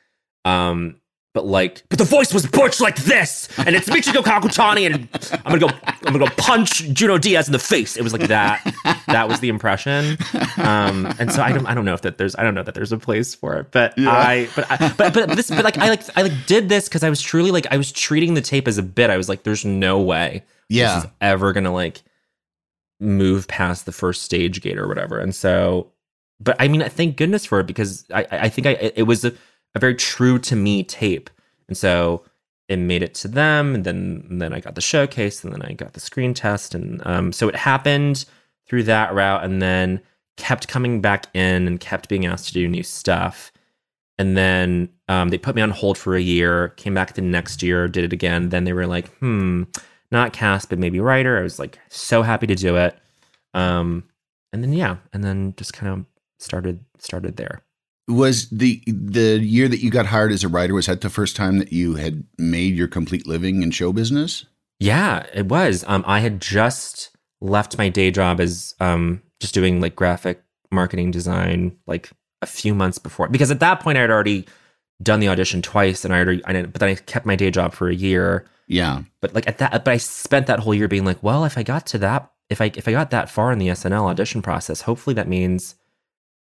[0.46, 0.98] um,
[1.34, 5.10] but like, but the voice was butch like this, and it's Michiko Kakutani, and
[5.46, 7.98] I'm gonna go, I'm gonna go punch Junot Diaz in the face.
[7.98, 8.62] It was like that.
[9.08, 10.18] That was the impression,
[10.58, 12.76] um, and so I don't, I don't know if that there's, I don't know that
[12.76, 15.90] there's a place for it, but I, but I, but but this, but like I
[15.90, 18.68] like I like did this because I was truly like I was treating the tape
[18.68, 19.10] as a bit.
[19.10, 20.96] I was like, there's no way yeah.
[20.96, 22.04] this is ever gonna like
[23.04, 25.20] move past the first stage gate or whatever.
[25.20, 25.92] And so,
[26.40, 29.34] but I mean, thank goodness for it because I I think I it was a,
[29.76, 31.30] a very true to me tape.
[31.68, 32.24] And so
[32.70, 35.62] it made it to them, and then and then I got the showcase, and then
[35.62, 38.26] I got the screen test, and um, so it happened
[38.68, 40.02] through that route, and then
[40.38, 43.52] kept coming back in and kept being asked to do new stuff.
[44.18, 47.64] And then um, they put me on hold for a year, came back the next
[47.64, 48.50] year, did it again.
[48.50, 49.64] Then they were like, hmm,
[50.14, 51.38] not cast, but maybe writer.
[51.38, 52.98] I was like so happy to do it.
[53.54, 54.06] Um,
[54.54, 56.06] and then yeah, and then just kind of
[56.40, 57.62] started started there.
[58.08, 61.36] Was the the year that you got hired as a writer was that the first
[61.36, 64.46] time that you had made your complete living in show business?
[64.80, 65.84] Yeah, it was.
[65.88, 71.12] Um, I had just left my day job as um, just doing like graphic marketing
[71.12, 74.46] design, like a few months before, because at that point I had already
[75.02, 77.52] done the audition twice, and I already, I didn't, but then I kept my day
[77.52, 78.46] job for a year.
[78.68, 81.58] Yeah, But like at that, but I spent that whole year being like, well, if
[81.58, 84.42] I got to that, if I if I got that far in the SNL audition
[84.42, 85.76] process, hopefully that means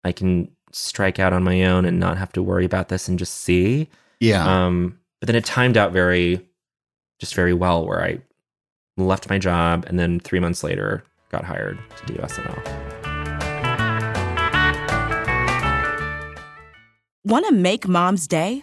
[0.05, 3.19] I can strike out on my own and not have to worry about this and
[3.19, 3.89] just see.
[4.21, 4.67] yeah.
[4.67, 6.47] Um, but then it timed out very,
[7.19, 8.21] just very well, where I
[8.97, 12.89] left my job and then three months later got hired to do SNL.
[17.25, 18.63] Want to make mom's day?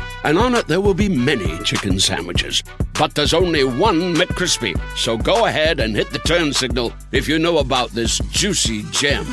[0.23, 2.63] and on it there will be many chicken sandwiches.
[2.93, 4.79] But there's only one McCrispy.
[4.95, 9.25] So go ahead and hit the turn signal if you know about this juicy gem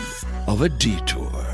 [0.46, 1.48] of a detour.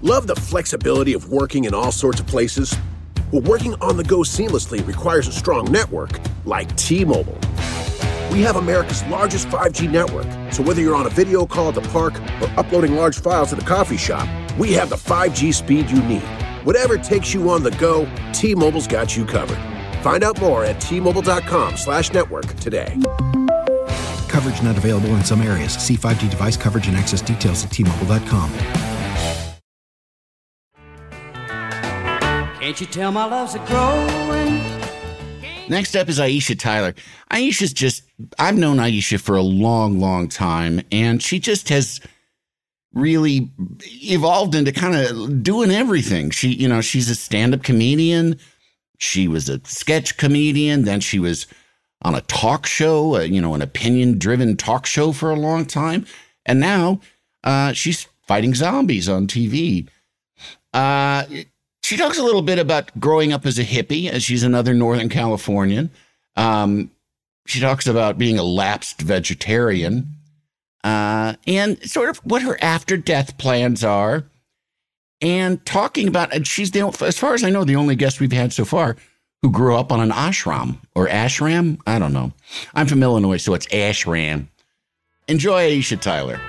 [0.00, 2.76] Love the flexibility of working in all sorts of places?
[3.32, 7.38] Well, working on the go seamlessly requires a strong network like T Mobile.
[8.30, 11.80] We have America's largest 5G network, so whether you're on a video call at the
[11.88, 16.02] park or uploading large files at the coffee shop, we have the 5G speed you
[16.02, 16.24] need.
[16.64, 19.58] Whatever takes you on the go, T Mobile's got you covered.
[20.02, 22.96] Find out more at T-Mobile.com slash network today.
[24.28, 25.72] Coverage not available in some areas.
[25.72, 28.52] See 5G device coverage and access details at tmobile.com.
[32.60, 34.62] Can't you tell my love's a growing?
[35.68, 36.94] Next up is Aisha Tyler.
[37.30, 38.02] Aisha's just,
[38.38, 42.00] I've known Aisha for a long, long time, and she just has
[42.92, 43.50] really
[44.02, 46.30] evolved into kind of doing everything.
[46.30, 48.38] She, you know, she's a stand up comedian,
[48.98, 51.46] she was a sketch comedian, then she was
[52.02, 55.64] on a talk show, uh, you know, an opinion driven talk show for a long
[55.64, 56.06] time.
[56.46, 57.00] And now
[57.44, 59.88] uh, she's fighting zombies on TV.
[60.72, 61.24] Uh,
[61.82, 65.08] she talks a little bit about growing up as a hippie, as she's another Northern
[65.08, 65.90] Californian.
[66.36, 66.90] Um,
[67.46, 70.17] she talks about being a lapsed vegetarian
[70.84, 74.24] uh, and sort of what her after death plans are.
[75.20, 78.30] And talking about, and she's the, as far as I know, the only guest we've
[78.32, 78.96] had so far
[79.42, 81.78] who grew up on an ashram or ashram.
[81.88, 82.32] I don't know.
[82.74, 84.46] I'm from Illinois, so it's ashram.
[85.26, 86.40] Enjoy Aisha Tyler.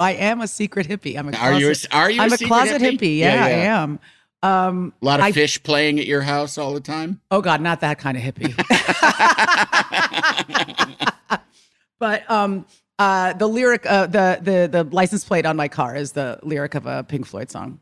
[0.00, 1.18] I am a secret hippie.
[1.18, 2.98] I'm a Are you a- closet, are you a I'm a secret closet hippie?
[2.98, 3.18] hippie.
[3.18, 3.56] Yeah, Yeah, yeah.
[3.80, 4.00] I am.
[4.42, 7.20] Um, A lot of I- Phish playing at your house all the time.
[7.30, 8.54] oh God, not that kind of hippie.
[11.98, 12.66] but um,
[12.98, 16.74] uh, the lyric, uh, the the the license plate on my car is the lyric
[16.74, 17.80] of a Pink Floyd song.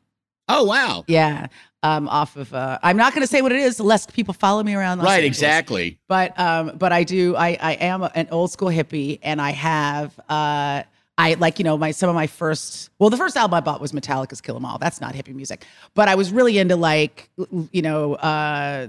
[0.49, 1.05] Oh wow!
[1.09, 1.49] Yeah,
[1.83, 2.53] um, off of.
[2.55, 4.99] Uh, I'm not going to say what it is, lest people follow me around.
[4.99, 5.39] Los Right, Angeles.
[5.39, 5.99] exactly.
[6.09, 7.37] But um, but I do.
[7.37, 10.83] I I am an old school hippie, and I have uh.
[11.19, 13.81] I like, you know, my some of my first well, the first album I bought
[13.81, 14.79] was Metallica's Kill 'Em All.
[14.79, 15.67] That's not hippie music.
[15.95, 17.29] But I was really into like
[17.73, 18.87] you know, uh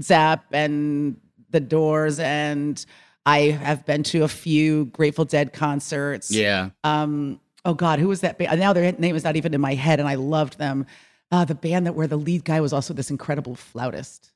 [0.00, 1.16] Zap and
[1.50, 2.84] the Doors and
[3.26, 6.30] I have been to a few Grateful Dead concerts.
[6.30, 6.70] Yeah.
[6.84, 8.60] Um oh god, who was that band?
[8.60, 10.84] Now their name is not even in my head and I loved them.
[11.32, 14.32] Uh the band that where the lead guy was also this incredible flautist.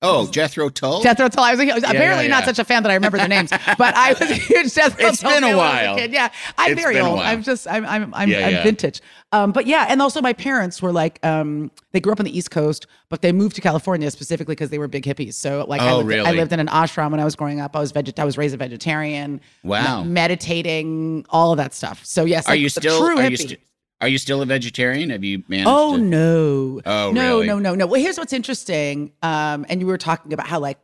[0.00, 1.02] Oh, Jethro Tull.
[1.02, 1.42] Jethro Tull.
[1.42, 3.50] I was, I was apparently yeah, not such a fan that I remember their names,
[3.50, 5.96] but I was a huge Jethro It's Tull been a fan when I was while.
[5.96, 6.12] kid.
[6.12, 7.18] Yeah, I'm It's very old.
[7.18, 8.62] I'm just I'm I'm I'm, Yeah, I'm yeah.
[8.62, 9.00] vintage.
[9.32, 12.36] Um, but yeah, and also my parents were like um, they grew up on the
[12.36, 15.34] East Coast, but they moved to California specifically because they were big hippies.
[15.34, 17.74] So like I Oh, lived, I lived in an ashram when I was growing up.
[17.74, 19.40] I was veget I was raised a vegetarian.
[19.64, 20.04] Wow.
[20.04, 22.04] meditating, all of that stuff.
[22.04, 22.98] So yes, Are like you still?
[22.98, 23.38] true Are you, hippie.
[23.48, 23.60] st-
[24.00, 25.10] are you still a vegetarian?
[25.10, 25.68] Have you managed?
[25.68, 26.80] Oh to- no!
[26.86, 27.46] Oh, no, really?
[27.46, 27.86] no, no, no.
[27.86, 29.12] Well, here's what's interesting.
[29.22, 30.78] Um, and you were talking about how like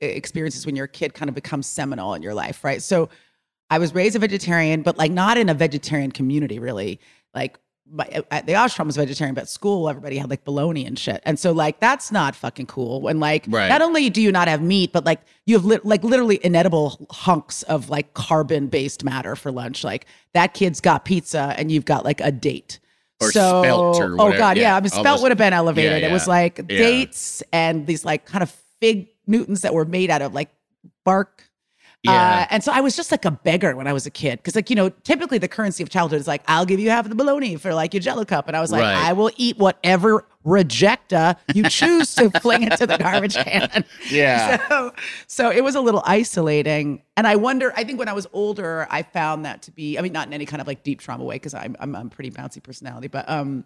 [0.00, 2.82] experiences when you're a kid kind of become seminal in your life, right?
[2.82, 3.08] So,
[3.70, 7.00] I was raised a vegetarian, but like not in a vegetarian community, really.
[7.34, 7.58] Like
[7.94, 10.84] my, at uh, uh, the ashram was vegetarian, but at school everybody had like bologna
[10.84, 11.22] and shit.
[11.24, 13.06] And so like that's not fucking cool.
[13.08, 13.68] And like Right.
[13.68, 17.06] not only do you not have meat, but like you have li- like literally inedible
[17.10, 19.84] hunks of like carbon based matter for lunch.
[19.84, 22.80] Like that kid's got pizza and you've got like a date.
[23.20, 24.62] Or spelt or oh god, yeah.
[24.64, 26.02] Yeah, I mean, spelt those- would have been elevated.
[26.02, 26.64] Yeah, It was like Yeah.
[26.78, 30.50] dates and these like kind of fig Newtons that were made out of like
[31.04, 31.44] bark.
[32.04, 32.40] Yeah.
[32.42, 34.42] Uh, and so I was just like a beggar when I was a kid.
[34.44, 37.06] Cause like, you know, typically the currency of childhood is like, I'll give you half
[37.06, 38.46] of the bologna for like your jello cup.
[38.46, 38.94] And I was like, Right.
[38.94, 43.84] I will eat whatever rejecta you choose to fling into the garbage can.
[44.10, 44.60] Yeah.
[44.68, 44.92] So,
[45.26, 47.02] so it was a little isolating.
[47.16, 50.02] And I wonder, I think when I was older, I found that to be, I
[50.02, 52.10] mean, not in any kind of like deep trauma way, because I'm, I'm, I'm a
[52.10, 53.64] pretty bouncy personality, but um,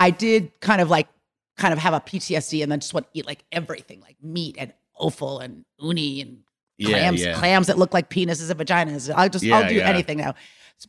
[0.00, 1.08] I did kind of like,
[1.56, 4.56] kind of have a PTSD and then just want to eat like everything, like meat
[4.58, 6.38] and offal and uni and
[6.86, 7.34] clams, yeah.
[7.34, 9.12] clams that look like penises and vaginas.
[9.14, 10.34] I'll just, Yeah, I'll do anything now.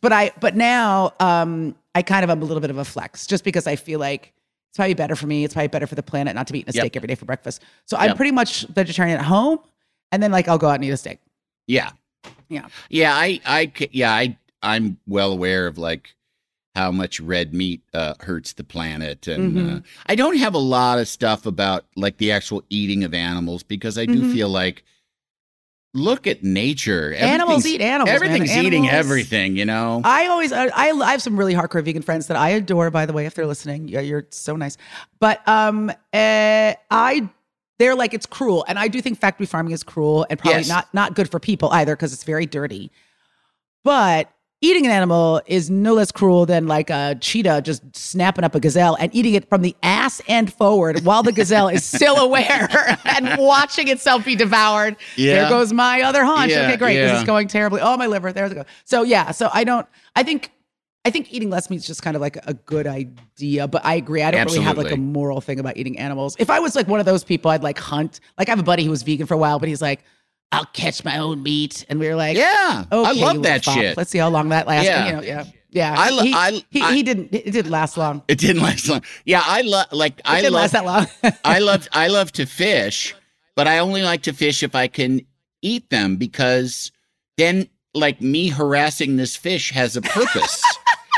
[0.02, 3.25] But I, but now, um, I kind of am a little bit of a flex
[3.25, 4.34] just because I feel like
[4.69, 5.43] it's probably better for me.
[5.43, 6.82] It's probably better for the planet not to be eating a Yep.
[6.84, 7.63] steak every day for breakfast.
[7.86, 9.60] So I'm pretty much vegetarian at home,
[10.12, 11.19] and then like I'll go out and eat a steak.
[11.67, 11.89] Yeah.
[12.49, 12.67] Yeah.
[12.89, 16.13] Yeah, I, I, yeah, I, I'm well aware of like
[16.75, 19.84] how much red meat uh, hurts the planet, and uh, Mhm.
[20.06, 23.97] I don't have a lot of stuff about like the actual eating of animals because
[23.97, 24.32] I do Mhm.
[24.32, 24.84] feel like
[25.93, 27.13] look at nature.
[27.13, 28.13] Animals eat animals.
[28.13, 30.02] Everything's eating everything, you know.
[30.04, 32.89] I always, I, I I have some really hardcore vegan friends that I adore.
[32.91, 34.78] By the way, if they're listening, yeah, you're so nice.
[35.19, 35.93] But um, uh,
[36.91, 37.30] I,
[37.80, 40.69] they're like it's cruel, and I do think factory farming is cruel and probably Yes.
[40.69, 42.91] not not good for people either because it's very dirty.
[43.84, 48.56] But eating an animal is no less cruel than like a cheetah just snapping up
[48.56, 52.17] a gazelle and eating it from the ass end forward while the gazelle is still
[52.26, 54.98] aware and watching itself be devoured.
[55.15, 55.36] Yeah.
[55.36, 56.52] There goes my other haunch.
[56.52, 56.98] Yeah, okay, great.
[56.98, 57.82] This is going terribly.
[57.82, 58.34] Oh, my liver.
[58.34, 58.65] There we go.
[58.86, 59.32] So yeah.
[59.32, 59.88] So I don't.
[60.15, 60.52] I think.
[61.06, 63.95] I think eating less meat is just kind of like a good idea, but I
[63.95, 64.22] agree.
[64.22, 66.36] I don't really have like a moral thing about eating animals.
[66.38, 68.19] If I was like one of those people, I'd like hunt.
[68.38, 70.04] Like I have a buddy who was vegan for a while, but he's like,
[70.51, 73.63] "I'll catch my own meat," and we were like, yeah, I okay, you love that
[73.63, 73.75] fop.
[73.77, 73.97] shit.
[73.97, 74.88] Let's see how long that lasts.
[74.88, 75.05] Yeah.
[75.07, 75.95] You know, yeah, yeah.
[75.97, 77.33] I lo- he, I- he, I- he didn't.
[77.33, 78.23] It didn't last long.
[78.27, 79.01] It didn't last long.
[79.25, 81.07] Yeah, I love like It I didn't love last that long.
[81.43, 83.15] I love I love to fish,
[83.55, 85.21] but I only like to fish if I can
[85.62, 86.91] eat them because
[87.38, 90.63] then like me harassing this fish has a purpose.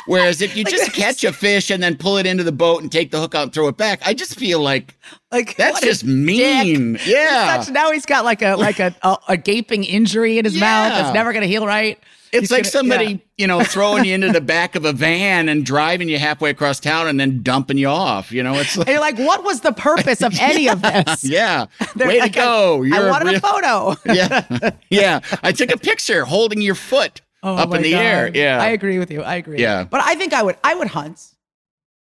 [0.08, 2.92] Whereas if you just catch a fish and then pull it into the boat and
[2.92, 4.98] take the hook out and throw it back, I just feel like
[5.32, 6.94] like that's just mean.
[6.94, 7.08] dick.
[7.08, 7.62] Yeah.
[7.62, 10.90] Such, now he's got like a like a a, a gaping injury in his mouth
[10.94, 12.00] that's never gonna heal right.
[12.34, 13.18] It's He's like gonna- somebody, yeah.
[13.40, 16.80] you know, throwing you into the back of a van and driving you halfway across
[16.80, 18.32] town and then dumping you off.
[18.32, 21.26] You know, it's like, And you're like, what was the purpose of any of this?
[21.26, 22.86] yeah, They're way like, to go.
[22.86, 24.14] I, I wanted real- a photo.
[24.14, 25.20] yeah, yeah.
[25.44, 28.30] I took a picture holding your foot Oh up in the air.
[28.34, 29.24] Yeah, I agree with you.
[29.24, 29.60] I agree.
[29.60, 29.84] Yeah.
[29.84, 31.34] But I think I would I would hunt.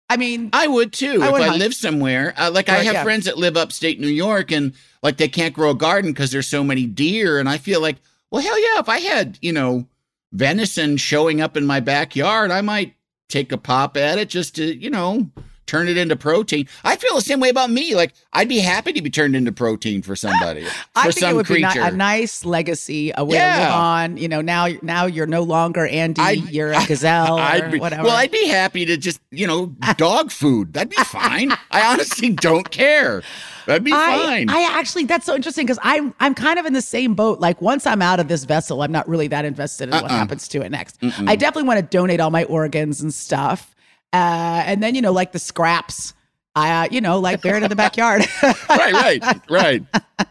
[0.10, 1.60] I mean, I would too I if would I hunt.
[1.60, 2.34] live somewhere.
[2.38, 3.04] Uh, like I have yeah.
[3.04, 4.74] friends that live upstate New York and
[5.04, 7.40] like they can't grow a garden because there's so many deer.
[7.40, 7.98] And I feel like,
[8.32, 9.86] well, hell yeah, if I had you know
[10.32, 12.96] venison showing up in my backyard, I might
[13.30, 15.30] take a pop at it just to you know
[15.70, 16.68] turn it into protein.
[16.84, 17.96] I feel the same way about me.
[17.96, 21.32] Like I'd be happy to be turned into protein for somebody, for I think some
[21.32, 21.70] it would creature.
[21.74, 23.58] be ni- a nice legacy, a way to Yeah.
[23.60, 24.18] live on.
[24.18, 27.80] You know, now now you're no longer Andy, I'd- you're a gazelle or I'd be,
[27.80, 28.04] whatever.
[28.04, 30.74] Well, I'd be happy to just, you know, dog food.
[30.74, 31.52] That'd be fine.
[31.72, 33.22] I honestly don't care.
[33.68, 34.50] That'd be I, fine.
[34.50, 37.40] I actually that's so interesting because I'm I'm kind of in the same boat.
[37.40, 40.10] Like once I'm out of this vessel, I'm not really that invested in what Uh-uh.
[40.18, 40.98] happens to it next.
[41.04, 43.76] I definitely want to donate all my organs and stuff.
[44.14, 46.14] Uh, and then you know, like the scraps,
[46.56, 48.26] uh, you know, like bury it in the backyard.
[48.70, 49.84] right, right, right.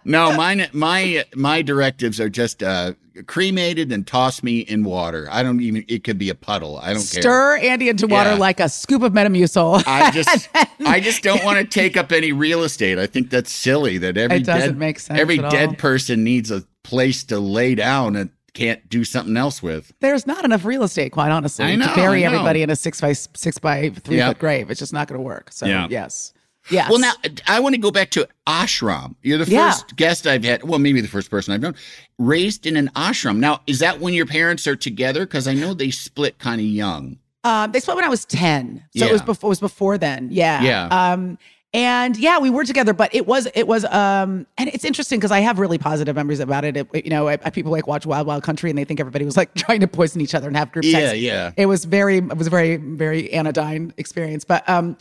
[0.05, 2.95] No, mine, my, my directives are just uh,
[3.27, 5.29] cremated and toss me in water.
[5.31, 5.85] I don't even.
[5.89, 6.79] It could be a puddle.
[6.79, 7.23] I don't care.
[7.23, 8.37] Stir Andy into water Yeah.
[8.37, 9.83] like a scoop of Metamucil.
[9.87, 10.49] I just,
[10.81, 12.99] I just don't want to take up any real estate.
[12.99, 13.99] I think that's silly.
[13.99, 17.75] That every It doesn't dead, make sense every dead person needs a place to lay
[17.75, 19.93] down and can't do something else with.
[20.01, 23.01] There's not enough real estate, quite honestly, I know, to bury everybody in a six
[23.01, 24.29] by six by three Yeah.
[24.29, 24.71] foot grave.
[24.71, 25.53] It's just not going to work.
[25.53, 25.87] So Yeah.
[25.89, 26.33] yes,
[26.71, 26.91] yes.
[26.91, 27.13] Well, now
[27.47, 29.15] I want to go back to ashram.
[29.23, 29.71] You're the Yeah.
[29.71, 30.65] first guest I've had.
[30.65, 31.77] Well, maybe the first person I've known
[32.19, 33.37] raised in an ashram.
[33.39, 35.25] Now, is that when your parents are together?
[35.25, 37.19] Because I know they split kind of young.
[37.45, 39.49] Um, they split when I was ten, so it was before.
[39.49, 40.29] It was before then.
[40.33, 40.61] Yeah.
[40.63, 40.87] Yeah.
[41.13, 41.39] Um,
[41.75, 45.31] and yeah, we were together, but it was it was um, and it's interesting because
[45.31, 46.77] I have really positive memories about it.
[46.77, 49.25] It- you know, I, I- people like watch Wild Wild Country and they think everybody
[49.25, 51.19] was like trying to poison each other and have group Yeah, sex.
[51.19, 51.53] yeah.
[51.57, 54.97] It was very it was a very very anodyne experience, but um.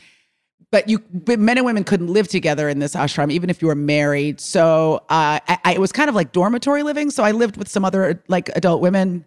[0.70, 3.70] But you, but men and women couldn't live together in this ashram, even if you
[3.70, 4.41] were married.
[4.41, 7.09] So uh, I, I, it was kind of like dormitory living.
[7.09, 9.24] So I lived with some other like adult women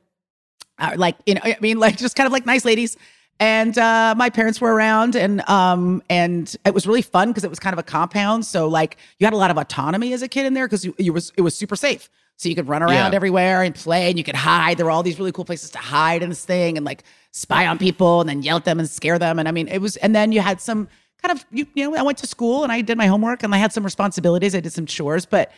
[0.79, 2.99] uh, like you know i mean like just kind of like nice ladies
[3.41, 7.49] And uh, my parents were around, and um, and it was really fun because it
[7.51, 8.45] was kind of a compound.
[8.45, 10.95] So like you had a lot of autonomy as a kid in there because you,
[10.99, 12.11] you was it was super safe.
[12.37, 13.17] So you could run around Yeah.
[13.17, 14.77] everywhere and play, and you could hide.
[14.77, 17.67] There were all these really cool places to hide in this thing, and like spy
[17.67, 19.39] on people, and then yell at them and scare them.
[19.39, 19.97] And I mean, it was.
[19.97, 20.89] And then you had some
[21.23, 23.55] kind of you, you know I went to school and I did my homework and
[23.55, 24.55] I had some responsibilities.
[24.55, 25.51] I did some chores, but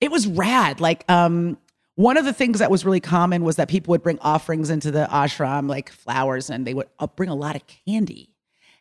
[0.00, 0.80] it was rad.
[0.80, 1.56] Like um
[1.98, 4.92] one of the things that was really common was that people would bring offerings into
[4.92, 8.30] the ashram, like flowers, and they would uh, bring a lot of candy.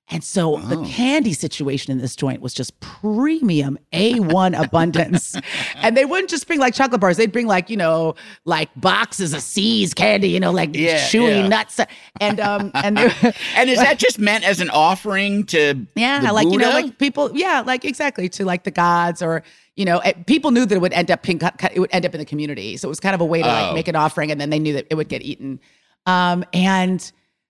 [0.10, 5.36] And so the candy situation in this joint was just premium A1 abundance.
[5.78, 8.14] And they wouldn't just bring like chocolate bars, they'd bring like, you know,
[8.46, 11.48] like boxes of See's candy, you know, like Yeah, chewy yeah.
[11.48, 11.82] nuts.
[12.22, 13.00] And um and
[13.56, 17.00] And is that just meant as an offering to yeah, the like you know, like
[17.00, 19.44] people, yeah, like exactly to like the gods, or
[19.78, 22.14] you know, eh, people knew that it would end up cut- it would end up
[22.14, 23.52] in the community, so it was kind of a way to Oh.
[23.52, 25.60] like make an offering, and then they knew that it would get eaten.
[26.06, 27.10] Um, and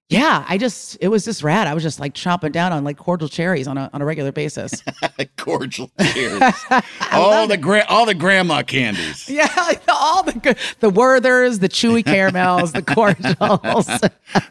[0.10, 1.68] yeah, I just it was just rad.
[1.68, 4.32] I was just like chomping down on like cordial cherries on a on a regular
[4.32, 4.82] basis.
[5.38, 6.42] cordial cherries,
[7.12, 9.28] all the gra- all the grandma candies.
[9.30, 13.86] yeah, like the, all the good, the Werthers, the chewy caramels, the cordials,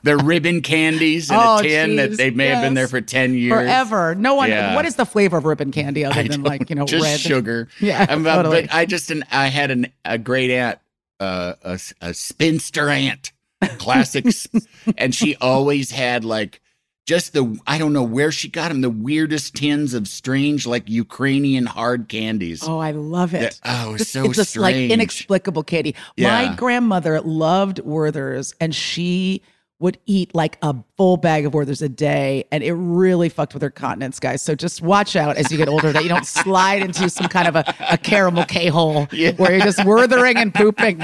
[0.02, 3.34] The ribbon candies in Oh, a tin that they may have been there for 10
[3.34, 3.52] years.
[3.52, 4.14] forever.
[4.14, 4.50] No one.
[4.50, 4.74] Yeah.
[4.74, 7.68] What is the flavor of ribbon candy other than like you know just red sugar.
[7.80, 8.62] Yeah, I'm, totally.
[8.62, 10.78] But I just an, I had an, a great aunt,
[11.18, 13.32] uh, a, a spinster aunt,
[13.78, 14.46] classics,
[14.98, 16.60] and she always had like
[17.06, 20.88] just the I don't know where she got them the weirdest tins of strange like
[20.88, 22.66] Ukrainian hard candies.
[22.66, 23.58] Oh, I love it.
[23.62, 25.94] That- oh, so it's just like inexplicable candy.
[26.16, 26.48] Yeah.
[26.48, 29.42] My grandmother loved Werther's, and she
[29.78, 33.62] would eat like a full bag of Werther's a day, and it really fucked with
[33.62, 34.40] her continence, guys.
[34.40, 37.46] So just watch out as you get older that you don't slide into some kind
[37.46, 39.32] of a, a caramel K hole Yeah.
[39.32, 41.02] where you're just Werthering and pooping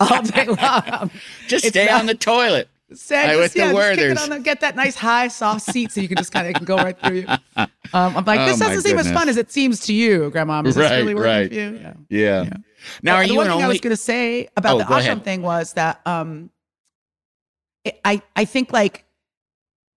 [0.00, 1.10] all day long.
[1.48, 2.68] Just It's stay not- on the toilet.
[2.92, 5.28] Say, I just, with the yeah, just kick it on the, get that nice high
[5.28, 7.26] soft seat so you can just kind of can go right through you.
[7.56, 10.28] Um, I'm like, Oh, this my doesn't seem as fun as it seems to you,
[10.30, 10.60] Grandma.
[10.66, 11.48] Is this Right, really working right.
[11.48, 11.94] for you?
[12.10, 12.42] Yeah.
[12.44, 12.50] Yeah.
[13.00, 14.84] Now, Uh, are the you one thing I was going to say about Oh, the
[14.86, 15.24] ashram ahead.
[15.24, 16.50] thing was that um,
[17.84, 19.04] it, I I think like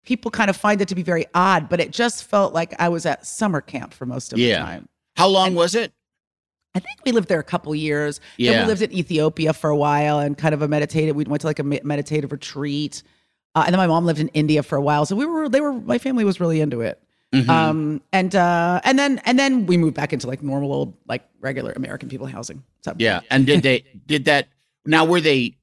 [0.04, 2.88] people kind of find it to be very odd, but it just felt like I
[2.88, 4.58] was at summer camp for most of Yeah.
[4.58, 4.88] the time.
[5.16, 5.92] How long was it?
[6.74, 8.18] I think we lived there a couple years.
[8.38, 8.60] Then Yeah.
[8.62, 11.14] we lived in Ethiopia for a while and kind of a meditative.
[11.14, 13.02] We went to like a meditative retreat,
[13.54, 15.04] uh, and then my mom lived in India for a while.
[15.06, 17.00] So we were they were my family was really into it.
[17.34, 17.48] Mhm.
[17.48, 21.22] Um, and uh, and then and then we moved back into like normal old like
[21.40, 22.62] regular American people housing.
[22.80, 23.20] So Yeah.
[23.30, 24.48] And did they did that?
[24.84, 25.54] Now were they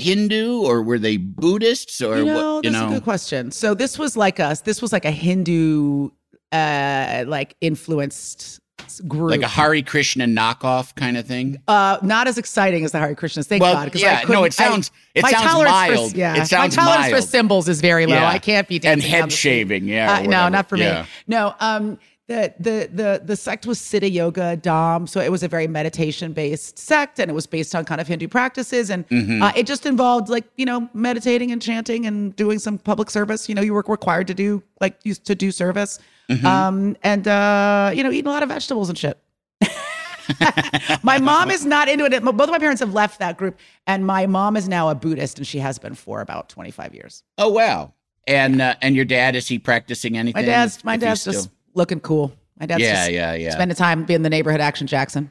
[0.00, 2.64] Hindu or were they Buddhists or you know, what?
[2.64, 3.50] You that's know, a good question.
[3.52, 4.62] So this was like us.
[4.62, 6.10] This was like a Hindu,
[6.52, 8.60] uh, like influenced
[9.06, 9.30] group.
[9.30, 11.58] like a Hare Krishna knockoff kind of thing.
[11.68, 13.46] uh, not as exciting as the Hare Krishnas.
[13.46, 13.94] Thank Well, God.
[13.94, 16.10] yeah, I no, it sounds- I- it my sounds tolerance mild.
[16.12, 17.22] For, yeah, It sounds my tolerance mild.
[17.24, 18.14] for symbols is very low.
[18.16, 18.28] Yeah.
[18.28, 20.14] I can't be And dancing head shaving, yeah.
[20.14, 21.02] Uh, no, not for Yeah.
[21.02, 21.08] me.
[21.28, 21.98] No, um,
[22.30, 26.32] the the the the sect was Siddha Yoga Dham, so it was a very meditation
[26.32, 29.42] based sect, and it was based on kind of Hindu practices, and Mm-hmm.
[29.42, 33.48] uh, it just involved like you know meditating and chanting and doing some public service.
[33.48, 35.98] You know, you were required to do like used to do service,
[36.30, 36.46] Mm-hmm.
[36.46, 39.18] um, and uh, you know, eating a lot of vegetables and shit.
[41.02, 42.22] my mom is not into it.
[42.22, 45.38] Both of my parents have left that group, and my mom is now a Buddhist,
[45.38, 47.24] and she has been for about twenty five years.
[47.38, 47.92] Oh wow.
[48.26, 50.40] And uh, and your dad is he practicing anything?
[50.42, 52.32] My dad's my dad's just still- looking cool.
[52.58, 53.50] My dad's Yeah, just yeah, yeah.
[53.50, 55.30] spending time being the neighborhood Action Jackson.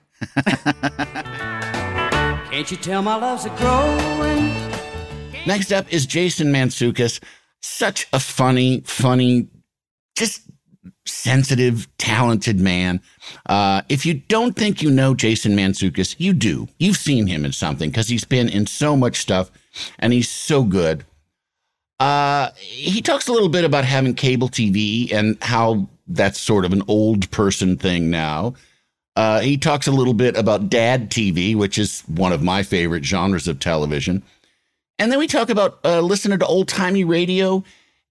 [2.49, 4.51] Can't you tell my love's a growing?
[5.45, 7.21] Next up is Jason Mantzoukas.
[7.61, 9.47] Such a funny, funny,
[10.17, 10.41] just
[11.05, 13.01] sensitive, talented man.
[13.47, 16.67] Uh, if you don't think you know Jason Mantzoukas, you do.
[16.79, 19.51] You've seen him in something because he's been in so much stuff
[19.99, 21.05] and he's so good.
[21.99, 26.73] Uh, he talks a little bit about having cable TV and how that's sort of
[26.73, 28.55] an old person thing now.
[29.15, 33.03] Uh, he talks a little bit about dad TV, which is one of my favorite
[33.05, 34.23] genres of television.
[34.97, 37.63] And then we talk about uh, listening to old timey radio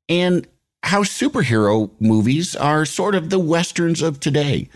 [0.08, 0.46] and
[0.82, 4.68] how superhero movies are sort of the westerns of today.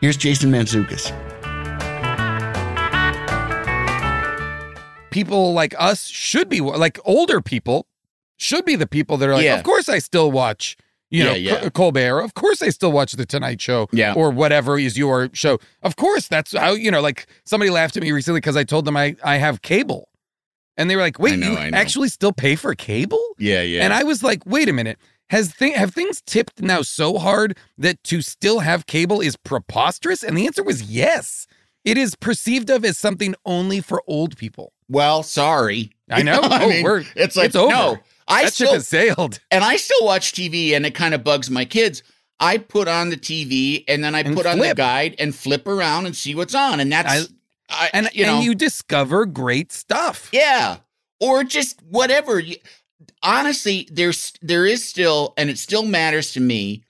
[0.00, 1.12] Here's Jason Mantzoukas.
[5.10, 7.86] people like us should be like older people
[8.36, 9.56] should be the people that are like, Yeah.
[9.56, 10.76] of course I still watch,
[11.10, 11.68] you know, Yeah, yeah.
[11.70, 12.20] Colbert.
[12.20, 14.14] Of course I still watch the Tonight Show, Yeah.
[14.14, 15.58] or whatever is your show.
[15.82, 17.00] Of course that's how you know.
[17.00, 20.08] Like somebody laughed at me recently because I told them I I have cable,
[20.76, 23.82] and they were like, "Wait, know, you actually still pay for cable?" Yeah, yeah.
[23.84, 24.98] And I was like, "Wait a minute."
[25.30, 30.22] Has thing have things tipped now so hard that to still have cable is preposterous?
[30.22, 31.48] And the answer was yes.
[31.84, 34.72] It is perceived of as something only for old people.
[34.88, 35.90] well, sorry.
[36.10, 36.38] I know.
[36.44, 37.72] I Oh, mean, it's like it's over.
[37.72, 37.98] no.
[38.28, 39.40] I that ship still has sailed.
[39.50, 42.02] and I still watch TV, and it kind of bugs my kids.
[42.38, 45.66] I put on the TV and then I And put on the guide and flip
[45.66, 47.30] around and see what's on, and that's
[47.70, 50.28] I, And you know and you discover great stuff.
[50.32, 50.78] yeah,
[51.20, 52.42] or just whatever.
[53.22, 56.82] Honestly, there's there is still, and it still matters to me.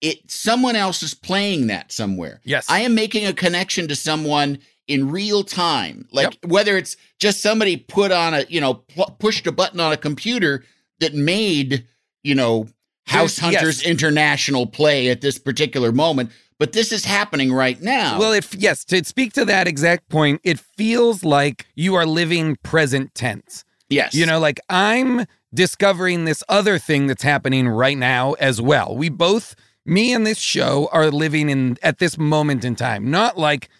[0.00, 2.40] It someone else is playing that somewhere.
[2.44, 2.66] Yes.
[2.68, 6.08] I am making a connection to someone in real time.
[6.12, 9.92] Like whether it's just somebody put on a, you know, pl- pushed a button on
[9.92, 10.64] a computer
[11.00, 11.86] that made,
[12.22, 12.66] you know,
[13.06, 13.90] House There's- Hunters yes.
[13.90, 18.18] International play at this particular moment, but this is happening right now.
[18.18, 22.56] Well, if yes, to speak to that exact point, it feels like you are living
[22.62, 23.64] present tense.
[23.88, 24.14] yes.
[24.14, 25.24] You know, like I'm
[25.54, 28.94] discovering this other thing that's happening right now as well.
[28.94, 29.54] We both,
[29.86, 33.10] me and this show, are living in at this moment in time.
[33.10, 33.70] Not like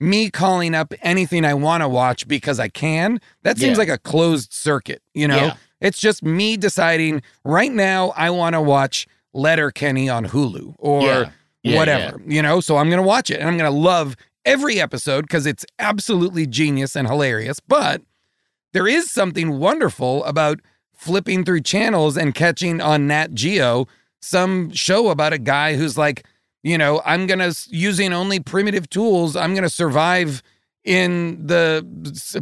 [0.00, 3.20] me calling up anything I want to watch because I can.
[3.42, 3.78] That seems Yeah.
[3.78, 5.36] like a closed circuit, you know?
[5.36, 5.54] Yeah.
[5.80, 11.30] It's just me deciding right now I want to watch Letterkenny on Hulu or Yeah.
[11.62, 12.60] Yeah, whatever, you know?
[12.60, 15.64] So I'm going to watch it and I'm going to love every episode because it's
[15.80, 17.58] absolutely genius and hilarious.
[17.58, 18.02] But
[18.72, 20.60] there is something wonderful about
[20.94, 23.88] flipping through channels and catching on Nat Geo
[24.20, 26.24] some show about a guy who's like,
[26.62, 30.42] you know, I'm going to, using only primitive tools, I'm going to survive
[30.84, 31.84] in the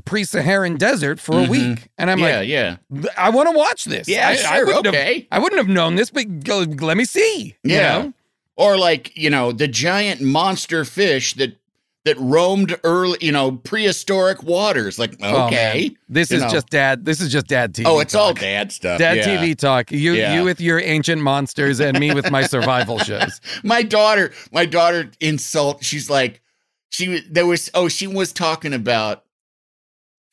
[0.04, 1.48] pre-Saharan desert for a Mhm.
[1.48, 1.88] week.
[1.96, 2.76] And I'm yeah, like, yeah.
[3.16, 4.06] I want to watch this.
[4.06, 5.26] Yeah, I, I sure, wouldn't have- okay.
[5.32, 7.56] I wouldn't have known this, but go, let me see.
[7.64, 7.98] you Yeah.
[8.02, 8.12] know?
[8.56, 11.56] Or like, you know, the giant monster fish that
[12.04, 14.98] that roamed early, you know, prehistoric waters.
[14.98, 15.88] Like, Oh, okay.
[15.88, 15.96] man.
[16.08, 16.50] This you is know.
[16.50, 17.04] just dad.
[17.06, 17.84] This is just dad TV.
[17.86, 18.40] Oh, it's all talk.
[18.40, 18.98] dad stuff.
[18.98, 19.24] Dad yeah.
[19.38, 19.90] TV talk.
[19.90, 20.34] You Yeah.
[20.34, 23.40] you with your ancient monsters and me with my survival shows.
[23.62, 25.82] my daughter, my daughter insult.
[25.82, 26.42] She's like,
[26.90, 29.24] she there was oh, she was talking about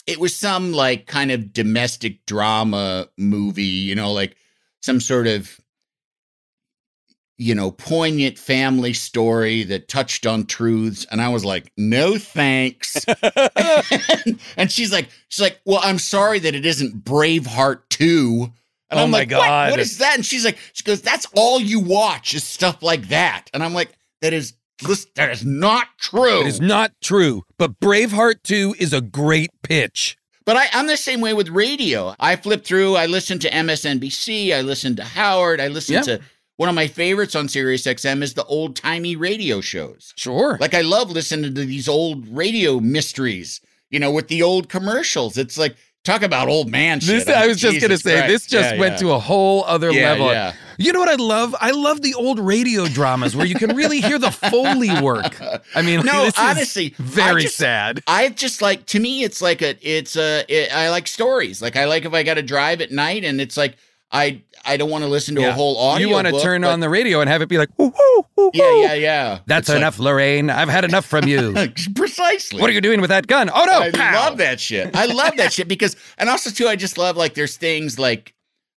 [0.08, 4.36] it was some like kind of domestic drama movie, you know, like
[4.82, 5.61] some sort of
[7.42, 11.08] you know, poignant family story that touched on truths.
[11.10, 13.04] And I was like, no thanks.
[13.56, 18.52] and, and she's like, she's like, well, I'm sorry that it isn't Braveheart 2.
[18.92, 19.70] And Oh I'm my like, God.
[19.70, 20.14] What, what is that?
[20.16, 23.48] And she's like, she goes, that's all you watch is stuff like that.
[23.56, 26.42] And I'm like, that is listen, that is not true.
[26.42, 27.44] It is not true.
[27.58, 30.16] But Braveheart 2 is a great pitch.
[30.46, 32.14] But I, I'm the same way with radio.
[32.20, 36.02] I flip through, I listen to MSNBC, I listen to Howard, I listen Yeah.
[36.04, 36.22] to
[36.58, 40.14] one of my favorites on Sirius XM is the old timey radio shows.
[40.16, 40.58] Sure.
[40.60, 45.38] Like I love listening to these old radio mysteries, you know, with the old commercials.
[45.38, 47.26] It's like talk about old man shit.
[47.26, 48.28] This I was just gonna Jesus say.
[48.28, 48.98] This just Yeah, went yeah.
[49.00, 50.28] to a whole other Yeah, level.
[50.28, 50.54] yeah.
[50.78, 51.56] You know what I love?
[51.60, 55.40] I love the old radio dramas where you can really hear the foley work.
[55.76, 58.02] I mean, No, this is honestly, I very just- sad.
[58.08, 61.62] I just like to me, it's like a, it's a, it, I like stories.
[61.62, 63.76] Like I like if I got to drive at night, and it's like
[64.12, 66.08] I, I don't want to listen to a whole audio.
[66.08, 68.26] You want to turn but- on the radio and have it be like, "Woo, woo,
[68.36, 69.40] woo, Yeah, woo." yeah, yeah.
[69.48, 70.50] That's It's like- enough, Lorraine.
[70.50, 71.54] I've had enough from you.
[71.96, 72.62] Precisely.
[72.62, 73.50] what are you doing with that gun?
[73.54, 73.80] Oh no!
[73.80, 74.26] I pow.
[74.30, 74.96] love that shit.
[74.96, 78.34] I love that shit because, and also too, I just love like there's things like,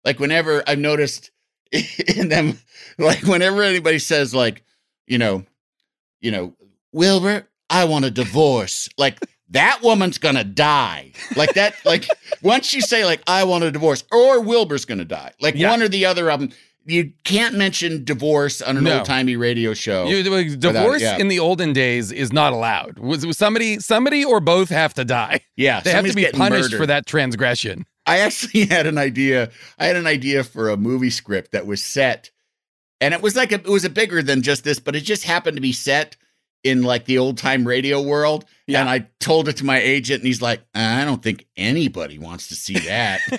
[0.05, 1.31] like whenever I've noticed
[1.73, 2.59] in them,
[2.99, 4.63] like whenever anybody says like,
[5.07, 5.45] you know,
[6.21, 6.55] you know,
[6.93, 8.89] Wilbur, I want a divorce.
[8.99, 9.19] Like
[9.53, 11.13] that woman's gonna die.
[11.37, 11.75] Like that.
[11.85, 12.07] Like
[12.43, 15.33] once you say like I want a divorce, or Wilbur's gonna die.
[15.41, 15.71] Like Yeah.
[15.71, 16.51] one or the other of them.
[16.85, 18.99] You can't mention divorce on an No.
[18.99, 20.07] old timey radio show.
[20.07, 20.25] You-
[20.57, 21.17] divorce yeah.
[21.17, 22.99] in the olden days is not allowed.
[22.99, 25.43] Was, was somebody, somebody, or both have to die?
[25.57, 26.77] yeah, They have to be punished murdered.
[26.79, 27.87] for that transgression.
[28.05, 29.53] I actually had an idea.
[29.79, 32.31] I had an idea for a movie script that was set,
[33.01, 35.23] and it was like a, it was a bigger than just this, but it just
[35.23, 36.17] happened to be set
[36.65, 38.45] in like the old time radio world.
[38.67, 38.81] Yeah.
[38.81, 42.49] And I told it to my agent, and he's like, "I don't think anybody wants
[42.49, 43.21] to see that."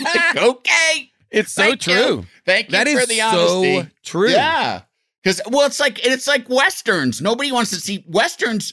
[0.00, 1.94] Like, okay, It's so Thank you.
[1.94, 2.26] true.
[2.46, 4.30] thank you That for is the so true.
[4.30, 4.82] Yeah,
[5.22, 7.20] because well, it's like it's like westerns.
[7.20, 8.72] Nobody wants to see westerns.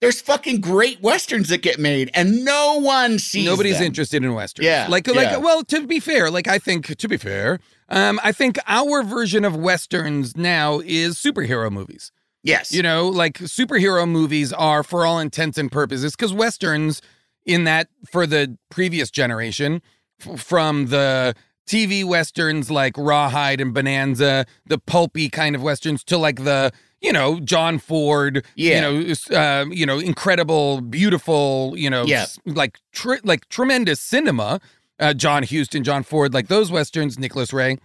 [0.00, 3.46] There's fucking great westerns that get made, and no one sees.
[3.46, 3.86] Nobody's them.
[3.86, 4.66] interested in westerns.
[4.66, 5.14] Yeah, like yeah.
[5.14, 9.02] like well, to be fair, like I think to be fair, um, I think our
[9.02, 12.12] version of westerns now is superhero movies.
[12.46, 17.02] Yes, You know, like superhero movies are for all intents and purposes because westerns
[17.44, 19.82] in that for the previous generation
[20.24, 21.34] f- from the
[21.68, 27.12] TV westerns like Rawhide and Bonanza, the pulpy kind of westerns to like the you
[27.12, 28.74] know John Ford, Yeah.
[28.88, 32.22] you know, uh, you know, incredible, beautiful, you know, Yeah.
[32.22, 34.60] s- like tr- like tremendous cinema.
[34.98, 37.76] Uh, John Huston, John Ford, like those westerns, Nicholas Ray.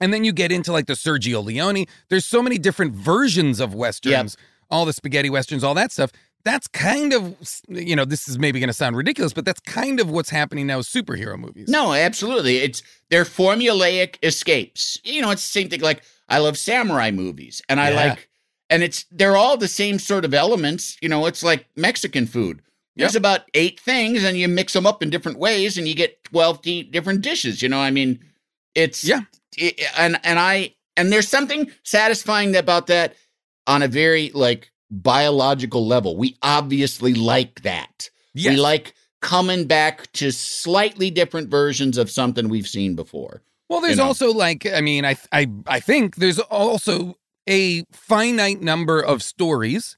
[0.00, 1.84] And then you get into like the Sergio Leone.
[2.08, 4.36] There's so many different versions of westerns,
[4.70, 6.10] all the spaghetti westerns, all that stuff.
[6.42, 7.36] that's kind of
[7.68, 10.66] you know this is maybe going to sound ridiculous, but that's kind of what's happening
[10.66, 11.68] now with superhero movies.
[11.68, 12.56] No, absolutely.
[12.58, 14.98] It's they're formulaic escapes.
[15.04, 15.80] You know, it's the same thing.
[15.80, 17.96] Like I love samurai movies, and I Yeah.
[17.96, 18.28] like,
[18.70, 20.96] and it's they're all the same sort of elements.
[21.02, 22.62] You know, it's like Mexican food.
[22.96, 23.20] There's Yep.
[23.20, 26.62] about eight things, and you mix them up in different ways, and you get twelve
[26.62, 27.60] different dishes.
[27.60, 28.18] You know, I mean,
[28.74, 29.22] it's Yeah.
[29.56, 33.14] it- and and I and there's something satisfying about that
[33.66, 36.16] on a very like biological level.
[36.16, 38.10] We obviously like that.
[38.34, 38.50] Yes.
[38.52, 43.42] We like coming back to slightly different versions of something we've seen before.
[43.68, 44.06] Well, there's you know.
[44.06, 47.16] also like I mean, I I I think there's also
[47.48, 49.96] a finite number of stories,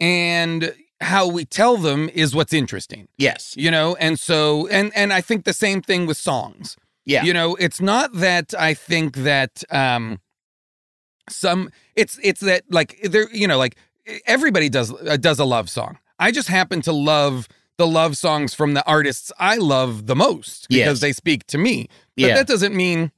[0.00, 3.08] and how we tell them is what's interesting.
[3.18, 3.54] Yes.
[3.56, 6.76] You know, and so and and I think the same thing with songs.
[7.06, 7.22] Yeah.
[7.24, 10.20] You know, it's not that I think that um
[11.28, 13.76] some it's it's that like there you know like
[14.26, 15.98] everybody does uh, does a love song.
[16.18, 17.48] I just happen to love
[17.78, 21.00] the love songs from the artists I love the most because Yes.
[21.00, 21.88] they speak to me.
[22.16, 22.34] But Yeah.
[22.36, 23.12] that doesn't mean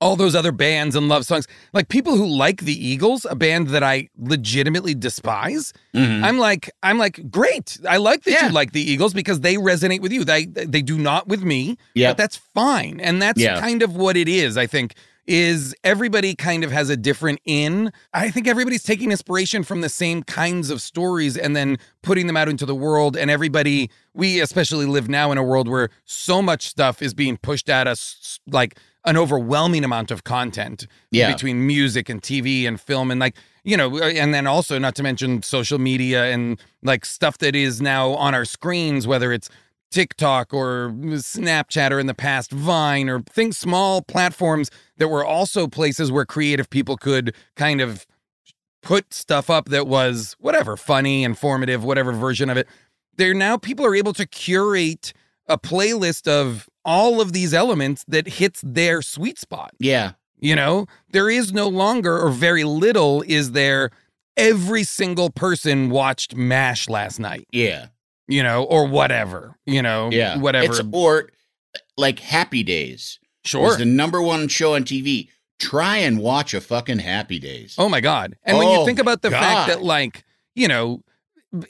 [0.00, 1.46] all those other bands and love songs.
[1.72, 6.22] Like people who like the Eagles, a band that I legitimately despise, Mhm.
[6.22, 7.78] I'm like, I'm like, great.
[7.88, 8.46] I like that Yeah.
[8.48, 10.24] you like the Eagles because they resonate with you.
[10.24, 11.78] They they do not with me.
[11.94, 13.00] Yeah, But that's fine.
[13.00, 13.58] And that's Yeah.
[13.60, 14.94] kind of what it is, I think.
[15.28, 17.90] Is everybody kind of has a different in?
[18.14, 22.36] I think everybody's taking inspiration from the same kinds of stories and then putting them
[22.36, 23.16] out into the world.
[23.16, 27.38] And everybody, we especially live now in a world where so much stuff is being
[27.38, 31.32] pushed at us, like an overwhelming amount of content Yeah.
[31.32, 34.94] between music and TV and film and like you know uh, and then also not
[34.96, 39.48] to mention social media and like stuff that is now on our screens whether it's
[39.92, 45.68] TikTok or Snapchat or in the past Vine or things small platforms that were also
[45.68, 48.04] places where creative people could kind of
[48.82, 52.66] put stuff up that was whatever funny informative whatever version of it
[53.16, 55.12] they're now people are able to curate
[55.48, 60.12] a playlist of all of these elements that hits their sweet spot Yeah.
[60.38, 63.90] you know, there is no longer, or very little, is there.
[64.36, 67.86] Every single person watched MASH last night, Yeah.
[68.28, 70.38] you know, or whatever, you know, Yeah.
[70.38, 70.66] whatever.
[70.66, 71.30] It's, or
[71.98, 73.18] like Happy Days.
[73.44, 73.62] sure.
[73.62, 75.28] was the number one show on TV.
[75.58, 77.74] Try and watch a fucking Happy Days.
[77.78, 78.36] Oh my God.
[78.44, 80.22] And when you Oh think about the fact that, like,
[80.54, 81.02] you know,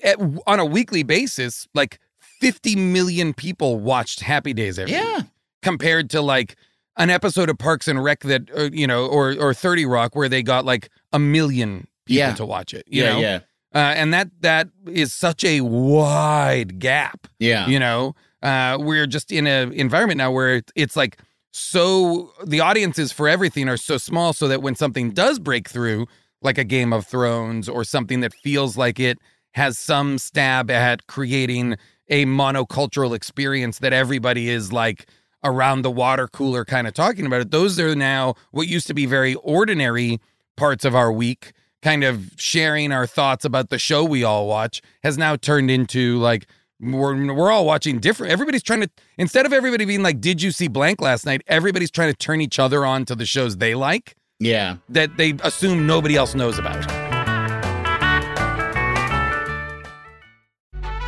[0.02, 2.00] at, on a weekly basis, like
[2.40, 5.18] 50 million people watched Happy Days every yeah.
[5.18, 5.26] week
[5.62, 6.56] compared to like
[6.96, 10.28] an episode of Parks and Rec that, uh, you know, or, or 30 Rock where
[10.28, 12.34] they got like a million people Yeah.
[12.34, 13.12] to watch it, you Yeah.
[13.12, 13.18] know?
[13.20, 13.38] Yeah.
[13.74, 17.26] Uh, and that that is such a wide gap.
[17.38, 17.66] Yeah.
[17.66, 21.18] You know, uh, we're just in an environment now where it's like
[21.52, 26.06] so the audiences for everything are so small, so that when something does break through,
[26.42, 29.18] like a Game of Thrones or something that feels like it
[29.52, 31.76] has some stab at creating
[32.08, 35.06] a monocultural experience that everybody is like
[35.44, 37.50] around the water cooler kind of talking about it.
[37.50, 40.20] Those are now what used to be very ordinary
[40.56, 41.52] parts of our week,
[41.82, 46.18] kind of sharing our thoughts about the show we all watch, has now turned into
[46.18, 46.46] like
[46.80, 48.32] we're we're all watching different.
[48.32, 51.90] Everybody's trying to instead of everybody being like, "Did you see blank last night?" Everybody's
[51.90, 54.76] trying to turn each other on to the shows they like Yeah.
[54.90, 57.05] that they assume nobody else knows about.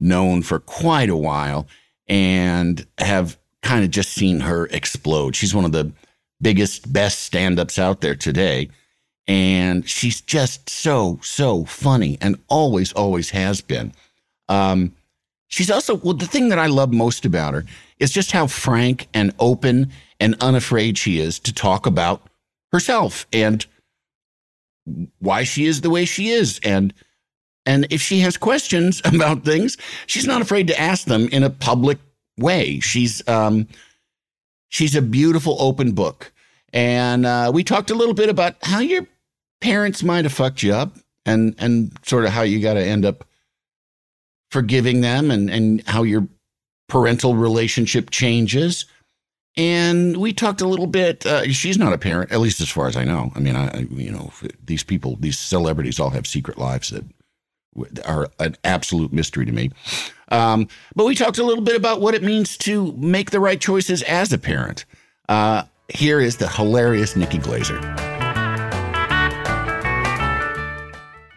[0.00, 1.66] known for quite a while
[2.08, 5.34] and have kind of just seen her explode.
[5.34, 5.92] She's one of the
[6.40, 8.68] biggest, best stand ups out there today.
[9.26, 13.92] And she's just so, so funny and always, always has been.
[14.48, 14.94] Um,
[15.48, 17.64] she's also, well, the thing that I love most about her
[17.98, 19.90] is just how frank and open
[20.20, 22.22] and unafraid she is to talk about
[22.70, 23.66] herself and
[25.18, 26.60] why she is the way she is.
[26.62, 26.94] And
[27.66, 31.50] and if she has questions about things, she's not afraid to ask them in a
[31.50, 31.98] public
[32.38, 32.80] way.
[32.80, 33.66] She's um
[34.68, 36.32] she's a beautiful open book.
[36.72, 39.06] And uh, we talked a little bit about how your
[39.60, 43.04] parents might have fucked you up and, and sort of how you got to end
[43.04, 43.24] up
[44.50, 46.28] forgiving them and, and how your
[46.88, 48.84] parental relationship changes.
[49.56, 51.24] And we talked a little bit.
[51.24, 53.32] Uh, she's not a parent, at least as far as I know.
[53.34, 54.30] I mean, I, I you know
[54.62, 57.04] these people, these celebrities, all have secret lives that
[58.04, 59.70] are an absolute mystery to me.
[60.30, 63.60] Um, but we talked a little bit about what it means to make the right
[63.60, 64.84] choices as a parent.
[65.28, 68.15] Uh, here is the hilarious Nikki Glazer.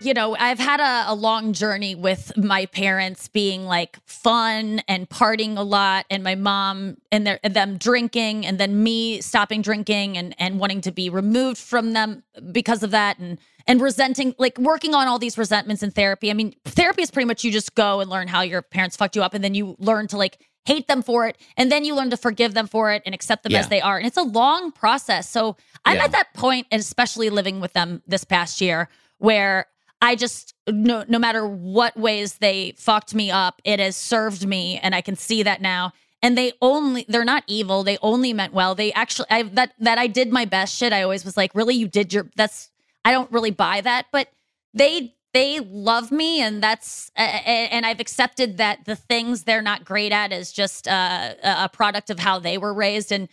[0.01, 5.09] You know, I've had a, a, long journey with my parents being like fun and
[5.09, 9.61] partying a lot, and my mom and, their, and them drinking, and then me stopping
[9.61, 14.33] drinking and and wanting to be removed from them because of that, and and resenting,
[14.37, 16.31] like working on all these resentments in therapy.
[16.31, 19.15] I mean, therapy is pretty much you just go and learn how your parents fucked
[19.15, 21.93] you up, and then you learn to like hate them for it, and then you
[21.93, 23.59] learn to forgive them for it and accept them yeah.
[23.59, 25.29] as they are, and it's a long process.
[25.29, 26.05] So I'm yeah.
[26.05, 28.87] at that point, and especially living with them this past year,
[29.17, 29.65] where
[30.01, 34.79] I just no no matter what ways they fucked me up, it has served me
[34.81, 35.93] and I can see that now.
[36.21, 37.83] And they only they're not evil.
[37.83, 38.75] They only meant well.
[38.75, 40.93] They actually I that that I did my best shit.
[40.93, 42.69] I always was like, "Really you did your that's
[43.05, 44.29] I don't really buy that." But
[44.73, 49.85] they they love me and that's uh, and I've accepted that the things they're not
[49.85, 53.29] great at is just uh, a product of how they were raised and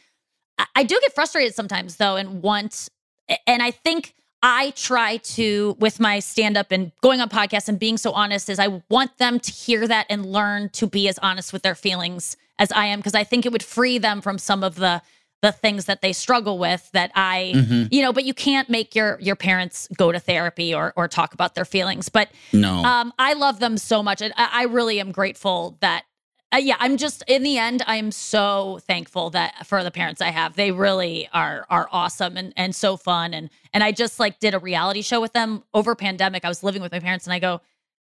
[0.74, 2.88] I do get frustrated sometimes though and want
[3.46, 7.78] and I think I try to, with my stand up and going on podcasts and
[7.78, 11.18] being so honest, is I want them to hear that and learn to be as
[11.18, 14.38] honest with their feelings as I am, because I think it would free them from
[14.38, 15.02] some of the
[15.42, 17.84] the things that they struggle with that I, mm-hmm.
[17.90, 21.34] you know, but you can't make your your parents go to therapy or or talk
[21.34, 22.08] about their feelings.
[22.08, 26.04] But no, um, I love them so much, and I, I really am grateful that
[26.56, 30.30] uh, yeah, I'm just in the end, I'm so thankful that for the parents I
[30.30, 30.56] have.
[30.56, 33.34] They really are are awesome and and so fun.
[33.34, 36.44] And and I just like did a reality show with them over pandemic.
[36.44, 37.60] I was living with my parents and I go,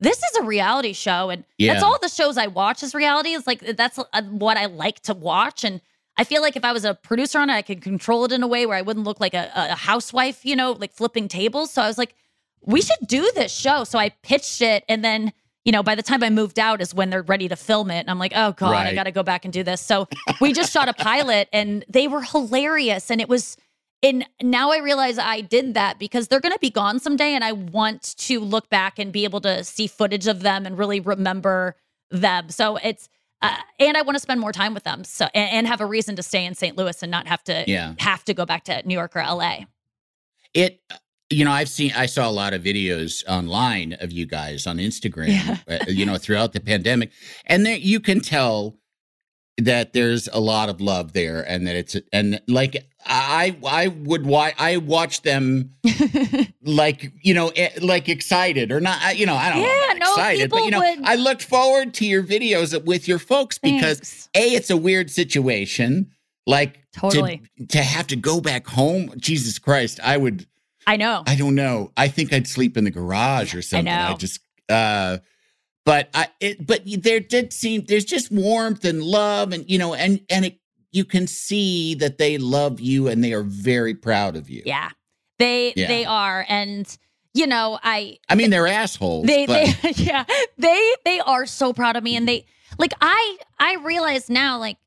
[0.00, 1.72] this is a reality show, and yeah.
[1.72, 3.30] that's all the shows I watch is reality.
[3.30, 5.80] Is like that's uh, what I like to watch, and
[6.18, 8.42] I feel like if I was a producer on it, I could control it in
[8.42, 11.70] a way where I wouldn't look like a, a housewife, you know, like flipping tables.
[11.70, 12.14] So I was like,
[12.60, 13.84] we should do this show.
[13.84, 15.32] So I pitched it, and then
[15.64, 18.00] you know, by the time I moved out is when they're ready to film it.
[18.00, 18.86] And I'm like, oh God, right.
[18.86, 19.80] I got to go back and do this.
[19.80, 20.06] So
[20.40, 23.10] we just shot a pilot and they were hilarious.
[23.10, 23.56] And it was,
[24.02, 27.32] and now I realize I did that because they're going to be gone someday.
[27.32, 30.76] And I want to look back and be able to see footage of them and
[30.76, 31.76] really remember
[32.10, 32.50] them.
[32.50, 33.08] So it's,
[33.40, 35.02] uh, and I want to spend more time with them.
[35.04, 36.76] So, and, and, have a reason to stay in St.
[36.76, 37.94] Louis and not have to yeah.
[37.98, 39.60] have to go back to New York or LA.
[40.54, 40.80] It
[41.34, 44.78] you know, I've seen, I saw a lot of videos online of you guys on
[44.78, 45.58] Instagram, yeah.
[45.68, 47.10] uh, you know, throughout the pandemic.
[47.46, 48.76] And there, you can tell
[49.58, 54.26] that there's a lot of love there and that it's, and like, I, I would
[54.26, 55.74] watch, I watch them
[56.62, 60.50] like, you know, eh, like excited or not, you know, I don't yeah, know, excited,
[60.50, 61.04] but you know, would...
[61.04, 64.28] I looked forward to your videos with your folks because Thanks.
[64.34, 66.10] A, it's a weird situation.
[66.46, 69.12] Like, totally to, to have to go back home.
[69.16, 70.46] Jesus Christ, I would,
[70.86, 71.22] I know.
[71.26, 71.92] I don't know.
[71.96, 73.88] I think I'd sleep in the garage or something.
[73.88, 75.18] I, I just uh
[75.84, 79.94] but I it but there did seem there's just warmth and love and you know
[79.94, 80.58] and and it
[80.94, 84.62] you can see that they love you and they are very proud of you.
[84.64, 84.90] Yeah.
[85.38, 85.88] They yeah.
[85.88, 86.96] they are and
[87.34, 89.26] you know, I I mean they're assholes.
[89.26, 89.76] They, but.
[89.82, 90.24] they yeah.
[90.56, 92.46] They they are so proud of me and they
[92.78, 94.78] like I I realize now like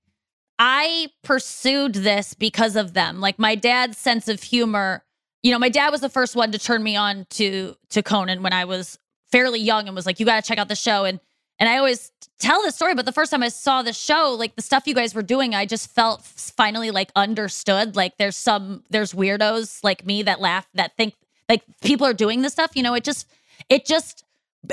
[0.57, 3.19] I pursued this because of them.
[3.19, 5.03] Like my dad's sense of humor
[5.47, 8.43] you know, my dad was the first one to turn me on to to Conan
[8.43, 8.99] when I was
[9.31, 11.21] fairly young and was like, "You got to check out the show." And
[11.57, 14.57] and I always tell this story, but the first time I saw the show, like
[14.57, 17.95] the stuff you guys were doing, I just felt finally like understood.
[17.95, 21.13] Like there's some there's weirdos like me that laugh that think
[21.47, 22.71] like people are doing this stuff.
[22.75, 23.25] You know, it just
[23.69, 24.25] it just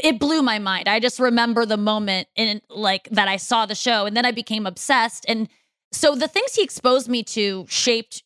[0.02, 0.88] it blew my mind.
[0.88, 4.32] I just remember the moment in like that I saw the show, and then I
[4.32, 5.24] became obsessed.
[5.28, 5.48] And
[5.92, 8.24] so the things he exposed me to shaped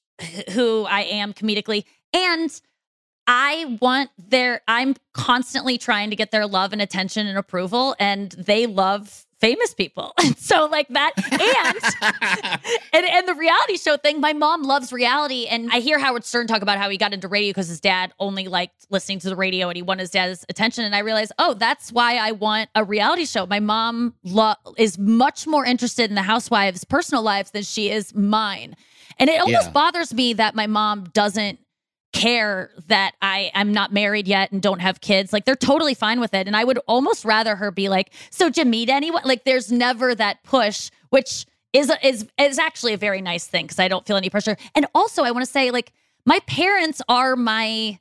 [0.52, 2.60] who I am comedically and
[3.26, 8.30] I want their, I'm constantly trying to get their love and attention and approval, and
[8.32, 10.14] they love famous people.
[10.36, 15.70] so like that and, and and the reality show thing, my mom loves reality and
[15.70, 18.48] I hear Howard Stern talk about how he got into radio because his dad only
[18.48, 21.54] liked listening to the radio and he wanted his dad's attention and I realized, "Oh,
[21.54, 26.14] that's why I want a reality show." My mom lo- is much more interested in
[26.14, 28.74] the housewives' personal lives than she is mine.
[29.20, 29.72] And it almost yeah.
[29.72, 31.58] bothers me that my mom doesn't
[32.12, 35.32] care that I am not married yet and don't have kids.
[35.32, 36.46] Like they're totally fine with it.
[36.46, 39.22] And I would almost rather her be like, so did you meet anyone?
[39.24, 43.78] Like there's never that push, which is is is actually a very nice thing because
[43.78, 44.56] I don't feel any pressure.
[44.74, 45.92] And also, I want to say like
[46.24, 47.98] my parents are my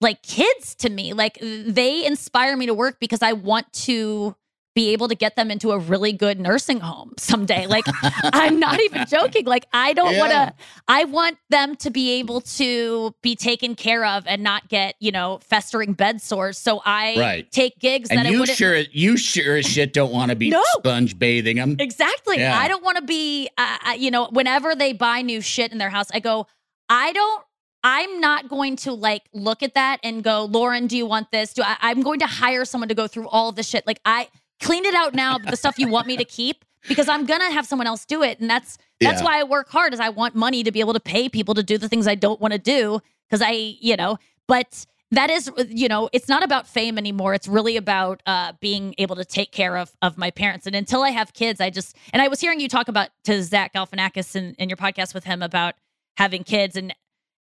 [0.00, 1.12] like kids to me.
[1.12, 4.36] Like they inspire me to work because I want to
[4.76, 7.66] be able to get them into a really good nursing home someday.
[7.76, 7.86] Like
[8.32, 9.44] I'm not even joking.
[9.46, 10.20] Like I don't Yeah.
[10.20, 10.54] want to
[10.86, 15.10] I want them to be able to be taken care of and not get, you
[15.10, 16.58] know, festering bed sores.
[16.58, 17.50] So I Right.
[17.50, 20.50] take gigs that And I you sure you sure as shit don't want to be
[20.50, 20.62] No.
[20.78, 21.76] sponge bathing them.
[21.80, 22.38] Exactly.
[22.38, 22.56] Yeah.
[22.56, 25.90] I don't want to be, uh, you know, whenever they buy new shit in their
[25.90, 26.46] house, I go,
[26.88, 27.42] I don't,
[27.82, 31.52] I'm not going to like look at that and go, Lauren, do you want this?
[31.54, 33.86] Do I, I'm going to hire someone to go through all of this shit.
[33.86, 34.28] Like I
[34.60, 37.66] clean it out now, the stuff you want me to keep, because I'm gonna have
[37.66, 39.26] someone else do it, and that's that's Yeah.
[39.26, 39.92] why I work hard.
[39.94, 42.14] Is I want money to be able to pay people to do the things I
[42.14, 43.50] don't want to do because I,
[43.80, 48.20] you know, but that is you know it's not about fame anymore it's really about
[48.26, 51.60] uh being able to take care of of my parents and until i have kids
[51.60, 54.76] i just and i was hearing you talk about to zach galifianakis in, in your
[54.76, 55.76] podcast with him about
[56.16, 56.92] having kids and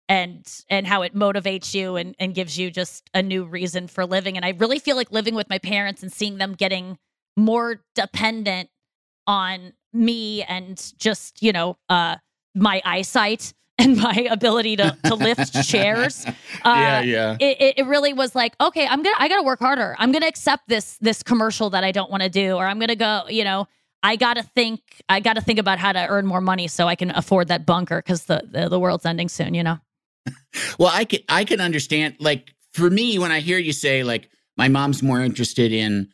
[0.07, 4.05] and and how it motivates you and and gives you just a new reason for
[4.05, 4.35] living.
[4.37, 6.97] And i really feel like living with my parents and seeing them getting
[7.37, 8.69] more dependent
[9.27, 12.15] on me and just you know uh
[12.53, 16.31] my eyesight and my ability to to lift chairs uh,
[16.63, 17.37] Yeah, yeah.
[17.39, 19.95] it, it, really was like okay i'm gonna i gotta work harder.
[19.99, 22.95] I'm gonna accept this this commercial that i don't want to do or i'm gonna
[22.95, 23.67] go you know
[24.01, 24.79] i gotta think
[25.09, 28.01] i gotta think about how to earn more money so i can afford that bunker
[28.01, 29.77] because the, the the world's ending soon you know
[30.79, 32.15] Well, I can I can understand.
[32.19, 36.09] Like for me, when I hear you say like my mom's more interested in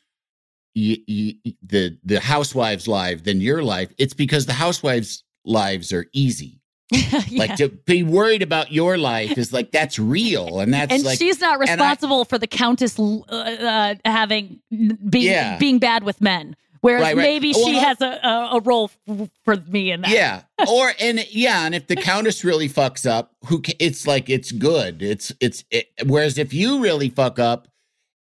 [0.75, 6.05] y- y- the the housewives' life than your life, it's because the housewives' lives are
[6.13, 6.59] easy.
[7.31, 11.17] Like to be worried about your life is like that's real, and that's and like
[11.17, 15.57] she's not and I- responsible for the countess uh, uh, having being Yeah.
[15.57, 17.23] being bad with men whereas Right, right.
[17.23, 20.43] maybe Well, she no- has a, a, a role f- for me in that Yeah.
[20.67, 25.01] Or and yeah, and if the countess really fucks up, who it's like it's good.
[25.01, 27.67] It's it's it, whereas if you really fuck up,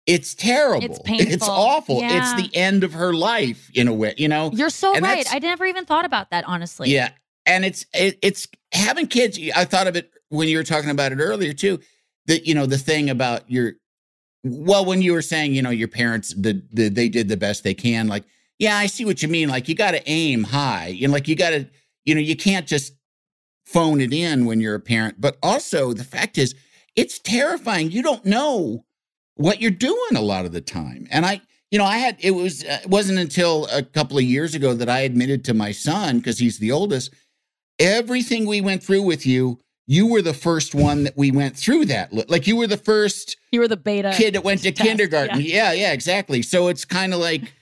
[0.06, 0.84] it's terrible.
[0.84, 1.32] It's painful.
[1.32, 2.00] It's awful.
[2.00, 2.18] Yeah.
[2.36, 4.50] It's the end of her life in a way, you know.
[4.52, 7.11] you're so And right i never even thought about that honestly Yeah.
[7.46, 9.38] And it's it, it's having kids.
[9.56, 11.80] I thought of it when you were talking about it earlier too.
[12.26, 13.72] That you know the thing about your
[14.44, 17.64] well when you were saying you know your parents the, the they did the best
[17.64, 18.24] they can like
[18.59, 21.28] yeah I see what you mean like you got to aim high you know like
[21.28, 21.66] you got to
[22.04, 22.94] you know you can't just
[23.66, 26.54] phone it in when you're a parent but also the fact is
[26.96, 28.84] it's terrifying you don't know
[29.34, 31.40] what you're doing a lot of the time and I
[31.70, 34.74] you know I had it was uh, it wasn't until a couple of years ago
[34.74, 37.14] that I admitted to my son because he's the oldest
[37.78, 41.86] everything we went through with you you were the first one that we went through
[41.86, 44.86] that like you were the first you were the beta kid that went to test,
[44.86, 45.40] kindergarten.
[45.40, 45.72] yeah.
[45.72, 45.72] Yeah.
[45.72, 46.42] yeah, exactly.
[46.42, 47.54] So it's kind of like,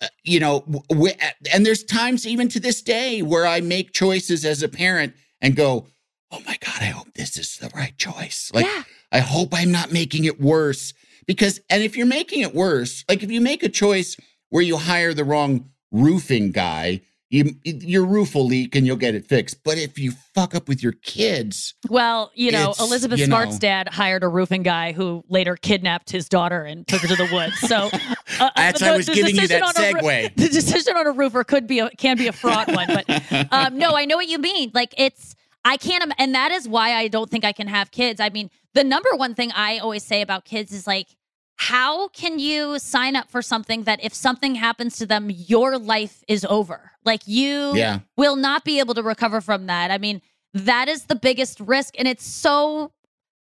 [0.00, 1.14] Uh, you know, w- w-
[1.52, 5.54] and there's times even to this day where I make choices as a parent and
[5.54, 5.86] go,
[6.32, 8.50] oh my God, I hope this is the right choice.
[8.52, 8.82] Like, Yeah.
[9.12, 10.92] I hope I'm not making it worse.
[11.26, 14.16] Because, and if you're making it worse, like if you make a choice
[14.50, 17.00] where you hire the wrong roofing guy,
[17.30, 19.64] you, your roof will leak and you'll get it fixed.
[19.64, 23.58] But if you fuck up with your kids, Well, you know, Elizabeth you Smart's know-
[23.60, 27.28] dad hired a roofing guy who later kidnapped his daughter and took her to the
[27.34, 27.58] woods.
[27.60, 27.76] So
[28.40, 30.34] uh, That's- the- I was giving you that on a roo- segue.
[30.36, 33.06] the decision on a roofer could be a, can be a fraught one, but
[33.52, 34.70] um, no, I know what you mean.
[34.74, 38.20] Like it's I can't, and that is why I don't think I can have kids.
[38.20, 41.08] I mean, the number one thing I always say about kids is like.
[41.56, 46.24] How can you sign up for something that if something happens to them, your life
[46.28, 46.92] is over?
[47.04, 48.00] Like you Yeah.
[48.16, 49.90] will not be able to recover from that.
[49.90, 50.20] I mean,
[50.52, 51.94] that is the biggest risk.
[51.98, 52.92] And it's so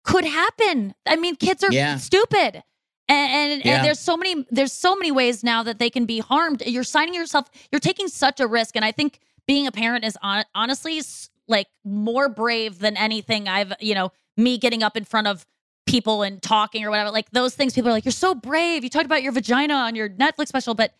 [0.04, 0.94] could happen.
[1.06, 1.96] I mean, kids are Yeah.
[1.96, 2.62] stupid.
[3.08, 3.76] And, and, Yeah.
[3.76, 6.62] and there's so many there's so many ways now that they can be harmed.
[6.66, 8.74] You're signing yourself, you're taking such a risk.
[8.74, 11.00] And I think being a parent is on, honestly
[11.48, 15.44] like more brave than anything I've, you know, me getting up in front of
[15.92, 17.10] people and talking or whatever.
[17.10, 18.82] Like those things, people are like, you're so brave.
[18.82, 20.92] You talked about your vagina on your Netflix special, but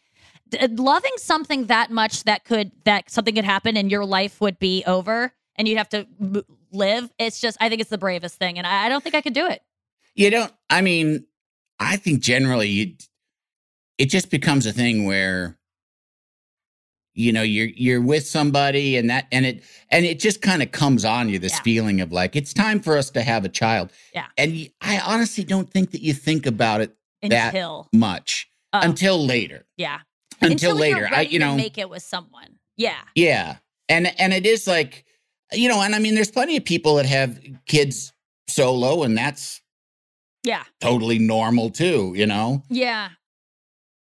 [0.50, 4.40] d- uh, loving something that much that could that something could happen and your life
[4.40, 7.98] would be over and you'd have to m- live it's just i think it's the
[7.98, 9.60] bravest thing and i, I don't think i could do it
[10.14, 10.52] You don't.
[10.70, 11.26] I mean,
[11.78, 12.94] I think generally you,
[13.98, 15.58] it just becomes a thing where,
[17.14, 20.70] you know, you're you're with somebody and that and it and it just kind of
[20.72, 21.62] comes on you this Yeah.
[21.62, 23.90] feeling of like it's time for us to have a child.
[24.14, 24.26] Yeah.
[24.38, 28.80] And I honestly don't think that you think about it that until much Oh.
[28.82, 29.66] until later.
[29.76, 30.00] yeah
[30.40, 31.54] Until, you're later, I you know.
[31.56, 33.56] make it with someone yeah Yeah.
[33.88, 35.04] And and it is like,
[35.52, 38.12] you know, and I mean, there's plenty of people that have kids
[38.48, 39.60] solo, and that's
[40.44, 42.14] yeah totally normal too.
[42.16, 42.62] You know.
[42.70, 43.10] yeah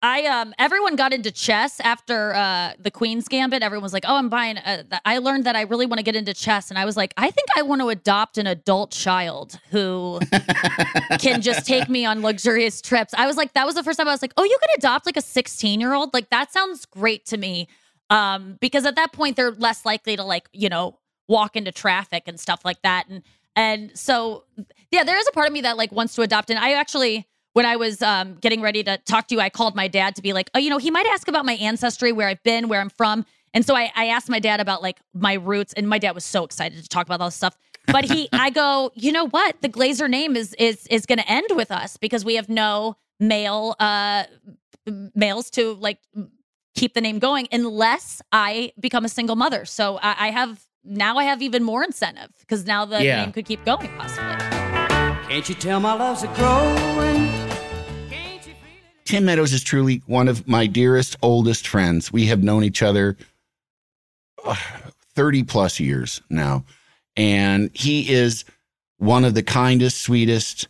[0.03, 3.61] I um everyone got into chess after uh the Queen's Gambit.
[3.61, 6.15] Everyone was like, "Oh, I'm buying." Uh, I learned that I really want to get
[6.15, 9.59] into chess, and I was like, "I think I want to adopt an adult child
[9.69, 10.19] who
[11.19, 14.07] can just take me on luxurious trips." I was like, that was the first time
[14.07, 16.13] I was like, "Oh, you can adopt like a 16 year old?
[16.13, 17.67] Like that sounds great to me."
[18.09, 20.97] Um, because at that point they're less likely to like you know
[21.27, 23.21] walk into traffic and stuff like that, and
[23.55, 24.45] and so
[24.89, 27.27] yeah, there is a part of me that like wants to adopt, and I actually
[27.53, 30.21] when I was um, getting ready to talk to you, I called my dad to
[30.21, 32.79] be like, oh, you know, he might ask about my ancestry, where I've been, where
[32.79, 33.25] I'm from.
[33.53, 36.23] And so I, I asked my dad about like my roots, and my dad was
[36.23, 37.57] so excited to talk about all this stuff.
[37.87, 39.61] But he, I go, you know what?
[39.61, 42.95] The Glazer name is is is going to end with us because we have no
[43.19, 44.23] male uh
[45.13, 45.97] males to like
[46.75, 49.65] keep the name going unless I become a single mother.
[49.65, 53.17] So I, I have now I have even more incentive because now the Yeah.
[53.21, 54.35] name could keep going possibly.
[55.27, 57.40] Can't you tell my love's a growing?
[59.05, 62.11] Tim Meadows is truly one of my dearest, oldest friends.
[62.11, 63.17] We have known each other
[64.45, 64.55] uh,
[65.15, 66.63] 30 plus years now.
[67.15, 68.45] And he is
[68.97, 70.67] one of the kindest, sweetest,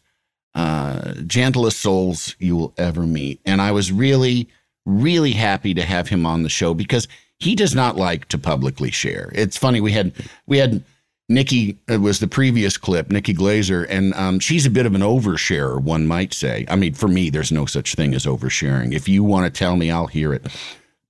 [0.56, 3.40] uh, gentlest souls you will ever meet.
[3.46, 4.50] And I was really,
[4.86, 7.08] really happy to have him on the show because
[7.40, 9.32] he does not like to publicly share.
[9.34, 10.14] It's funny, we had,
[10.48, 10.84] we had,
[11.32, 15.02] Nikki uh, was the previous clip, Nikki Glazer, and um, she's a bit of an
[15.02, 16.66] oversharer, one might say.
[16.70, 18.94] I mean, for me, there's no such thing as oversharing.
[18.94, 20.46] If you want to tell me, I'll hear it.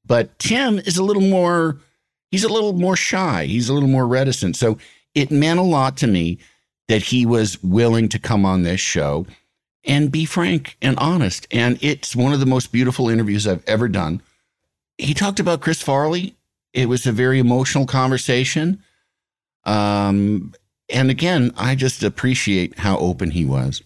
[0.06, 1.78] But Tim is a little more,
[2.30, 3.46] he's a little more shy.
[3.46, 4.56] He's a little more reticent.
[4.56, 4.78] So
[5.16, 6.38] it meant a lot to me
[6.88, 9.26] that he was willing to come on this show
[9.84, 11.48] and be frank and honest.
[11.52, 14.22] And it's one of the most beautiful interviews I've ever done.
[14.98, 16.36] He talked about Chris Farley.
[16.74, 18.84] It was a very emotional conversation.
[19.66, 20.54] Um,
[20.90, 23.82] and again, I just appreciate how open he was.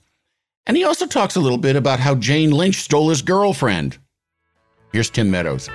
[0.68, 3.98] And he also talks a little bit about how Jane Lynch stole his girlfriend.
[4.92, 5.70] Here's Tim Meadows.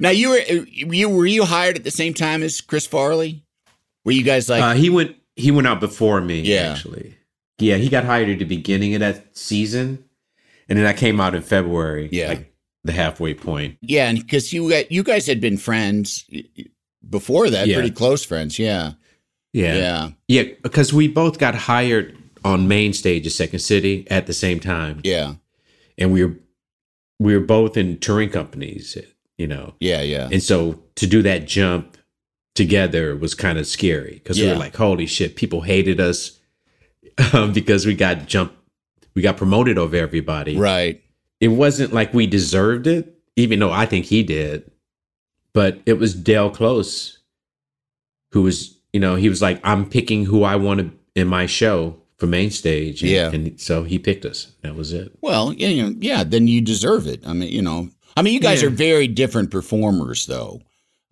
[0.00, 3.44] Now you were you were you hired at the same time as Chris Farley?
[4.04, 6.72] Were you guys like uh, he went he went out before me Yeah.
[6.72, 7.16] actually
[7.58, 10.04] yeah he got hired at the beginning of that season
[10.68, 12.28] and then i came out in february Yeah.
[12.28, 12.53] like
[12.84, 16.24] the halfway point Yeah, and because you got you guys had been friends
[17.08, 17.76] before that, Yeah.
[17.76, 18.58] pretty close friends.
[18.58, 18.92] Yeah,
[19.52, 20.10] yeah Yeah.
[20.28, 24.60] yeah because we both got hired on main stage at second city at the same
[24.60, 25.34] time yeah,
[25.98, 26.36] and we were
[27.18, 28.98] we were both in touring companies
[29.38, 30.28] you know yeah, yeah.
[30.30, 31.96] and so to do that jump
[32.54, 34.52] together was kind of scary because we Yeah.
[34.52, 36.38] were like holy shit people hated us
[37.32, 38.56] um, because we got jumped
[39.14, 41.00] we got promoted over everybody right.
[41.44, 44.70] It wasn't like we deserved it, even though I think he did.
[45.52, 47.18] But it was Del Close
[48.32, 51.44] who was, you know, he was like, I'm picking who I want to in my
[51.46, 53.02] show for main stage.
[53.02, 53.30] And, Yeah.
[53.30, 54.52] And so he picked us.
[54.62, 55.12] That was it.
[55.20, 56.24] Well, yeah, you know, yeah.
[56.24, 57.26] Then you deserve it.
[57.26, 58.68] I mean, you know, I mean, you guys Yeah.
[58.68, 60.62] are very different performers, though.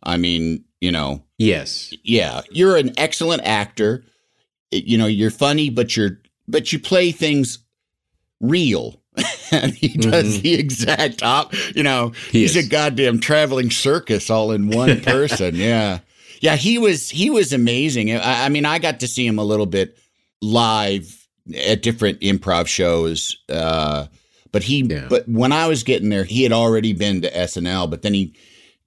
[0.03, 1.93] I mean, you know, Yes.
[2.03, 4.03] yeah, you're an excellent actor.
[4.73, 7.59] You know, you're funny, but you're but you play things
[8.41, 9.02] real.
[9.53, 11.53] and he does the exact op.
[11.77, 12.67] You know, He he's is.
[12.67, 15.55] a goddamn traveling circus all in one person.
[15.55, 15.99] yeah,
[16.41, 16.57] yeah.
[16.57, 18.13] He was he was amazing.
[18.15, 19.99] I, I mean, I got to see him a little bit
[20.41, 23.37] live at different improv shows.
[23.49, 24.07] Uh,
[24.51, 25.07] but he, Yeah.
[25.09, 27.89] but when I was getting there, he had already been to SNL.
[27.91, 28.35] But then he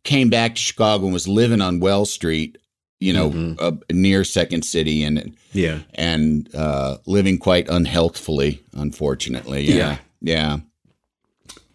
[0.04, 2.58] came back to Chicago and was living on Wells Street,
[3.00, 3.56] you know, Mhm.
[3.60, 5.80] uh, near Second City, and Yeah.
[5.96, 9.66] and uh, living quite unhealthfully, unfortunately.
[9.68, 9.98] Yeah, Yeah.
[10.22, 10.58] Yeah,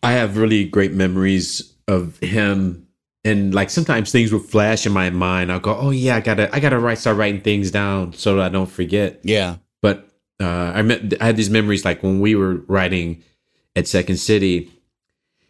[0.02, 2.86] I have really great memories of him.
[3.22, 5.52] And like sometimes things will flash in my mind.
[5.52, 8.46] I'll go, oh yeah, I gotta, I gotta write, start writing things down so that
[8.46, 9.20] I don't forget.
[9.22, 10.08] yeah, but
[10.40, 13.22] uh, I met, I had these memories like when we were writing
[13.76, 14.70] at Second City.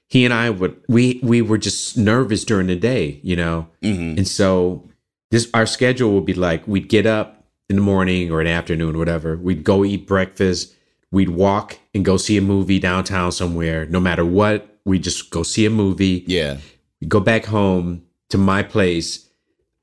[0.09, 4.15] He and I would we we were just nervous during the day, you know, hmm
[4.19, 4.89] and so
[5.31, 8.53] this our schedule would be like we'd get up in the morning or in the
[8.53, 9.37] afternoon, whatever.
[9.37, 10.75] We'd go eat breakfast.
[11.13, 13.87] We'd walk and go see a movie downtown somewhere.
[13.87, 16.59] No matter what, we'd just go see a movie yeah,
[17.07, 19.29] go back home to my place.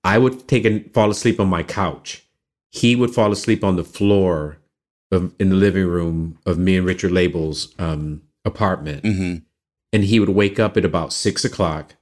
[0.04, 2.24] I would take and fall asleep on my couch.
[2.72, 4.60] He would fall asleep on the floor
[5.12, 9.06] of, in the living room of me and Richard Laible's um, apartment.
[9.06, 9.36] hmm
[9.92, 11.96] And he would wake up at about six o'clock,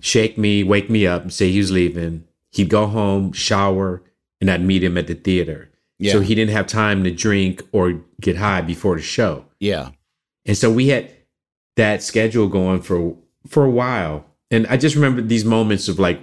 [0.00, 2.24] shake me, wake me up, and say he was leaving.
[2.52, 4.02] He'd go home, shower,
[4.40, 5.70] and I'd meet him at the theater.
[5.98, 9.44] Yeah, So he didn't have time to drink or get high before the show.
[9.60, 9.90] yeah,
[10.44, 11.10] And so we had
[11.76, 13.16] that schedule going for
[13.48, 14.24] for a while.
[14.50, 16.20] And I just remember these moments of like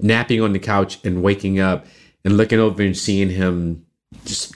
[0.00, 1.86] napping on the couch and waking up
[2.24, 3.84] and looking over and seeing him
[4.24, 4.54] just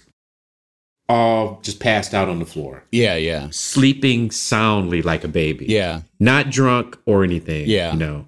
[1.09, 3.49] all just passed out on the floor, Yeah, yeah.
[3.51, 5.67] sleeping soundly like a baby.
[5.67, 6.01] Yeah.
[6.19, 7.69] Not drunk or anything.
[7.69, 7.93] Yeah.
[7.93, 8.27] You know.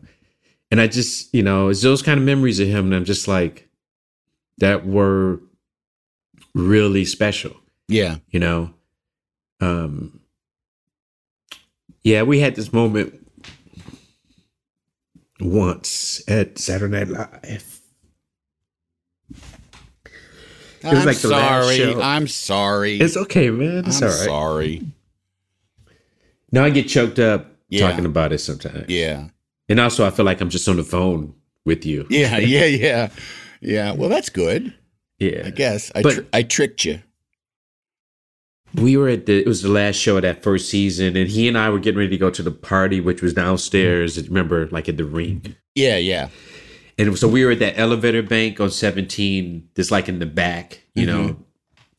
[0.71, 3.29] And I just, you know, it's those kind of memories of him, and I'm just
[3.29, 3.69] like,
[4.59, 5.41] that were
[6.57, 7.55] really special.
[7.89, 8.17] Yeah.
[8.31, 8.71] You know?
[9.61, 10.21] Um
[12.03, 13.15] Yeah, we had this moment
[15.41, 17.81] once at Saturday Night Live.
[20.83, 21.77] It was I'm like the last sorry.
[21.77, 22.01] show.
[22.01, 22.97] I'm sorry.
[23.01, 23.85] It's okay, man.
[23.87, 24.25] It's I'm all right.
[24.25, 24.83] sorry.
[26.53, 27.89] Now I get choked up Yeah.
[27.91, 28.89] talking about it sometimes.
[28.89, 29.29] Yeah.
[29.69, 31.35] And also I feel like I'm just on the phone
[31.65, 32.07] with you.
[32.09, 33.11] Yeah, yeah, yeah.
[33.61, 33.93] Yeah.
[33.93, 34.73] Well, that's good.
[35.19, 35.43] Yeah.
[35.47, 35.91] I guess.
[35.95, 37.01] I But- tr- I tricked you.
[38.75, 41.49] we were at the it was the last show of that first season and he
[41.49, 44.29] and I were getting ready to go to the party which was downstairs mm-hmm.
[44.35, 46.29] remember like at the rink Yeah, yeah.
[46.99, 50.83] and so we were at that elevator bank on 17 just like in the back
[50.95, 51.39] you know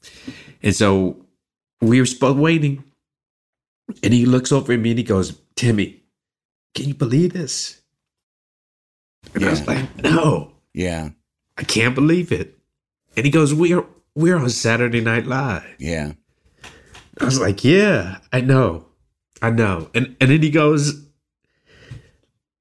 [0.04, 0.32] mm-hmm.
[0.62, 1.26] and so
[1.82, 2.84] we were both waiting
[4.04, 6.04] and he looks over at me and he goes Timmy
[6.76, 7.82] can you believe this
[9.34, 11.10] and I was like no Yeah.
[11.58, 12.56] I can't believe it
[13.18, 13.84] and he goes we're
[14.16, 16.14] we're on Saturday Night Live Yeah.
[17.20, 18.86] I was like, yeah, I know.
[19.42, 19.90] I know.
[19.96, 21.04] And and then he goes,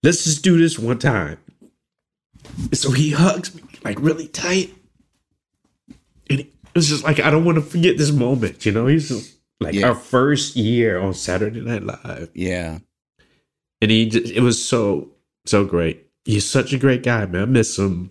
[0.02, 1.38] let's just do this one time.
[2.72, 4.74] So he hugs me like really tight.
[6.30, 8.86] And it was just like, I don't want to forget this moment, you know?
[8.86, 9.88] He's just like Yeah.
[9.88, 12.30] our first year on Saturday Night Live.
[12.34, 12.78] Yeah.
[13.82, 15.10] And he just, it was so,
[15.44, 16.06] so great.
[16.24, 17.42] He's such a great guy, man.
[17.42, 18.10] I miss him.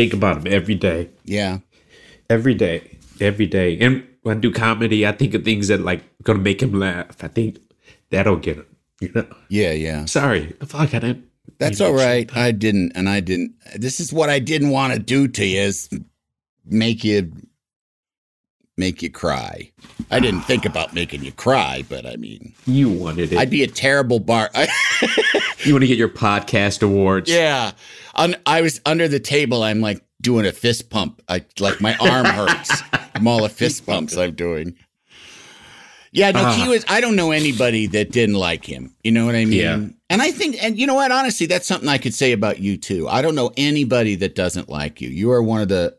[0.00, 1.10] Think about him every day.
[1.26, 1.58] Yeah.
[2.30, 2.96] Every day.
[3.20, 3.78] Every day.
[3.80, 7.22] And when I do comedy, I think of things that like gonna make him laugh.
[7.22, 7.58] I think
[8.08, 8.66] that'll get him.
[9.02, 9.26] You know.
[9.50, 10.06] Yeah, yeah.
[10.06, 10.54] Sorry.
[10.64, 11.28] Fuck, I didn't.
[11.58, 12.34] That's all right.
[12.34, 13.54] I didn't, and I didn't.
[13.76, 15.90] This is what I didn't want to do to you: is
[16.64, 17.30] make you
[18.80, 19.70] make you cry.
[20.10, 23.38] I didn't think about making you cry, but I mean, You wanted it.
[23.38, 24.50] I'd be a terrible bar.
[25.64, 27.30] you want to get your podcast awards?
[27.30, 27.70] yeah,
[28.16, 29.62] I was under the table.
[29.62, 31.22] I'm like doing a fist pump.
[31.28, 32.82] I like my arm hurts
[33.14, 34.74] I'm all the fist pumps I'm doing.
[36.12, 36.68] Yeah, no, he Ah.
[36.68, 36.84] was.
[36.88, 38.94] I don't know anybody that didn't like him.
[39.04, 39.60] You know what I mean?
[39.60, 39.84] Yeah.
[40.10, 41.12] And I think, and you know what?
[41.12, 43.08] Honestly, that's something I could say about you too.
[43.08, 45.08] I don't know anybody that doesn't like you.
[45.08, 45.94] You are one of the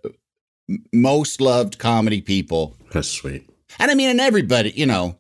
[0.93, 2.76] most loved comedy people.
[2.91, 3.49] That's sweet.
[3.80, 5.18] And I mean, and everybody, you know,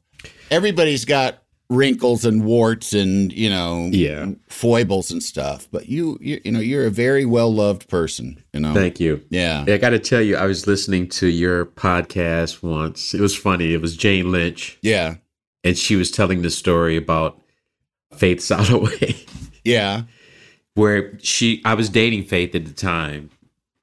[0.49, 1.37] everybody's got
[1.69, 4.31] wrinkles and warts and you know, Yeah.
[4.49, 5.69] foibles and stuff.
[5.71, 8.43] But you, you, you know, you're a very well loved person.
[8.53, 8.73] You know.
[8.73, 9.23] Thank you.
[9.29, 9.63] Yeah.
[9.67, 13.13] I got to tell you, I was listening to your podcast once.
[13.13, 13.73] It was funny.
[13.73, 15.15] It was Jane Lynch, Yeah.
[15.63, 17.39] and she was telling the story about
[18.17, 19.25] Faith Soloway,
[19.63, 20.03] Yeah.
[20.75, 23.29] where she, I was dating Faith at the time,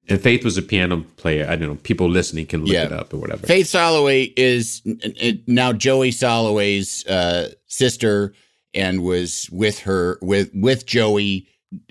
[0.09, 1.47] and Faith was a piano player.
[1.49, 1.75] I don't know.
[1.77, 2.85] People listening can look Yeah.
[2.87, 3.47] it up or whatever.
[3.47, 4.83] Faith Soloway is
[5.47, 8.33] now Joey Soloway's uh, sister,
[8.75, 11.47] and was with her with with Joey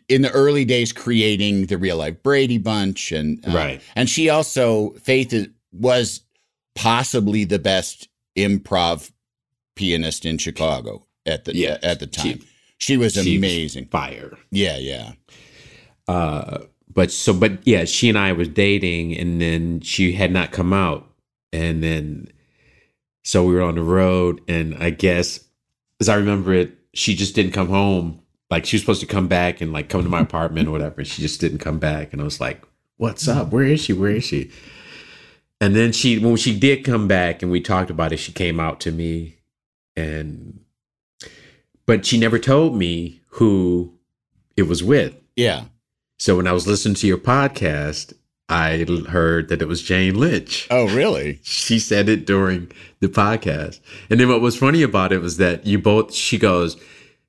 [0.09, 3.81] in the early days creating the real life Brady Bunch, and uh, Right.
[3.95, 6.21] And she also Faith is, was
[6.75, 8.07] possibly the best
[8.37, 9.11] improv
[9.75, 12.39] pianist in Chicago at the Yeah, at the time.
[12.39, 12.47] she-
[12.79, 13.85] She, was she was amazing.
[13.87, 14.37] Fire.
[14.51, 15.13] yeah, yeah,
[16.07, 16.59] uh
[16.97, 20.73] but so but yeah she and i was dating and then she had not come
[20.73, 21.07] out.
[21.53, 22.31] And then
[23.23, 25.41] so we were on the road and i guess
[26.01, 28.19] as i remember it she just didn't come home.
[28.49, 31.05] Like she was supposed to come back and like come to my apartment or whatever.
[31.05, 32.13] She just didn't come back.
[32.13, 32.63] And i was like
[32.97, 33.51] what's up?
[33.51, 33.93] Where is she?
[33.93, 34.49] Where is she?
[35.61, 38.59] And then she when she did come back and we talked about it she came
[38.59, 39.37] out to me
[39.95, 40.61] and
[41.85, 43.93] but she never told me who
[44.55, 45.13] it was with.
[45.35, 45.65] Yeah.
[46.17, 48.13] So when I was listening to your podcast,
[48.49, 50.67] I heard that it was Jane Lynch.
[50.71, 51.39] Oh, really?
[51.43, 52.71] She said it during
[53.01, 53.79] the podcast.
[54.09, 56.77] And then what was funny about it was that you both, she goes,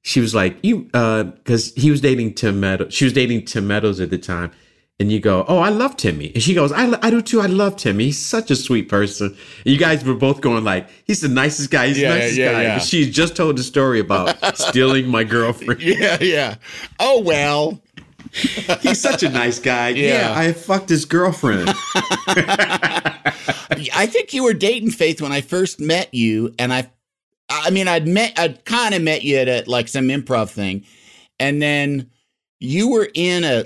[0.02, 2.94] she was like, you, uh, cause he was dating Tim Meadows.
[2.94, 4.52] She was dating Tim Meadows at the time.
[5.00, 6.32] And you go, oh, I love Timmy.
[6.34, 7.40] And she goes, I, I do too.
[7.40, 8.06] I love Timmy.
[8.06, 9.28] He's such a sweet person.
[9.28, 11.86] And you guys were both going like, he's the nicest guy.
[11.86, 12.62] He's the Yeah, yeah, nicest yeah, guy.
[12.62, 12.78] yeah.
[12.78, 15.80] She just told the story about stealing my girlfriend.
[15.80, 16.56] Yeah, yeah.
[16.98, 17.80] Oh well.
[18.80, 19.90] He's such a nice guy.
[19.90, 20.30] Yeah.
[20.30, 21.68] yeah I fucked his girlfriend.
[23.94, 26.90] I think you were dating Faith when I first met you, and I,
[27.48, 30.84] I mean, I'd met, I'd kind of met you at a, like some improv thing,
[31.38, 32.10] and then
[32.60, 33.64] you were in a,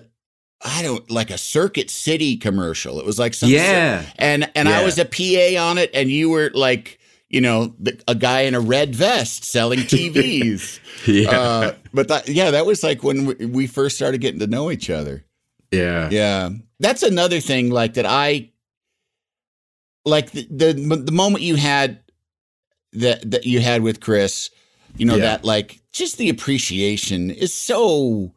[0.65, 3.01] I don't like a Circuit City commercial.
[3.01, 4.05] It was like some, Yeah.
[4.17, 6.99] and and I was a PA on it, and you were like,
[7.33, 10.79] you know, the, a guy in a red vest selling TVs.
[11.07, 11.31] Yeah.
[11.31, 14.71] Uh, but that, yeah, that was like when we, we first started getting to know
[14.71, 15.25] each other.
[15.73, 16.09] yeah.
[16.13, 16.51] Yeah.
[16.79, 18.51] That's another thing like that I
[20.05, 22.01] like the the, the moment you had
[22.93, 24.51] that that you had with Chris,
[24.97, 25.23] you know Yeah.
[25.23, 28.33] that like just the appreciation is so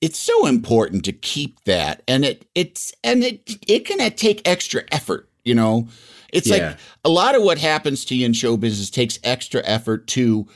[0.00, 4.82] it's so important to keep that and it it's and it it can take extra
[4.92, 5.88] effort you know
[6.34, 6.54] it's Yeah.
[6.68, 10.46] like a lot of what happens to you in show business takes extra effort to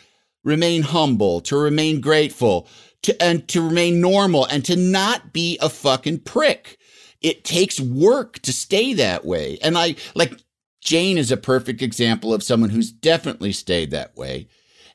[0.45, 2.69] remain humble to remain grateful
[3.03, 6.79] to and to remain normal and to not be a fucking prick.
[7.21, 9.59] It takes work to stay that way.
[9.63, 10.33] And i like
[10.81, 14.49] jane is a perfect example of someone who's definitely stayed that way.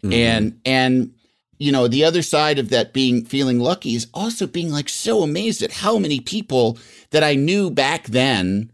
[0.04, 0.14] Mm-hmm.
[0.14, 1.14] And and
[1.60, 5.24] you know the other side of that being feeling lucky is also being like so
[5.24, 6.78] amazed at how many people
[7.12, 8.72] that i knew back then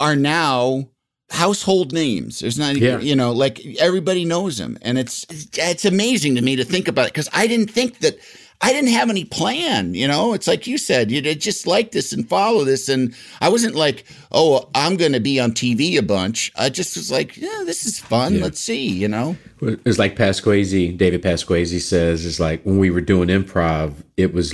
[0.00, 0.88] are now
[1.32, 2.98] household names there's not Yeah.
[3.00, 5.26] you know like everybody knows them and it's
[5.56, 8.18] it's amazing to me to think about it because i didn't think that
[8.60, 11.90] i didn't have any plan you know it's like you said you know, just like
[11.92, 16.02] this and follow this and i wasn't like oh i'm gonna be on tv a
[16.02, 18.42] bunch i just was like yeah this is fun Yeah.
[18.44, 23.00] let's see you know It's like Pasquesi, David Pasquesi says, it's like when we were
[23.12, 24.52] doing improv, it was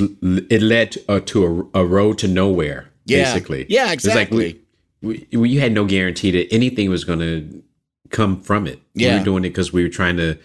[0.56, 3.24] it led to, uh, to a, a road to nowhere, Yeah.
[3.24, 3.64] basically.
[3.70, 4.60] Yeah, It's like we
[5.00, 7.62] you had no guarantee that anything was going to
[8.10, 8.80] come from it.
[8.94, 9.12] Yeah.
[9.14, 10.36] We were doing it because we were trying to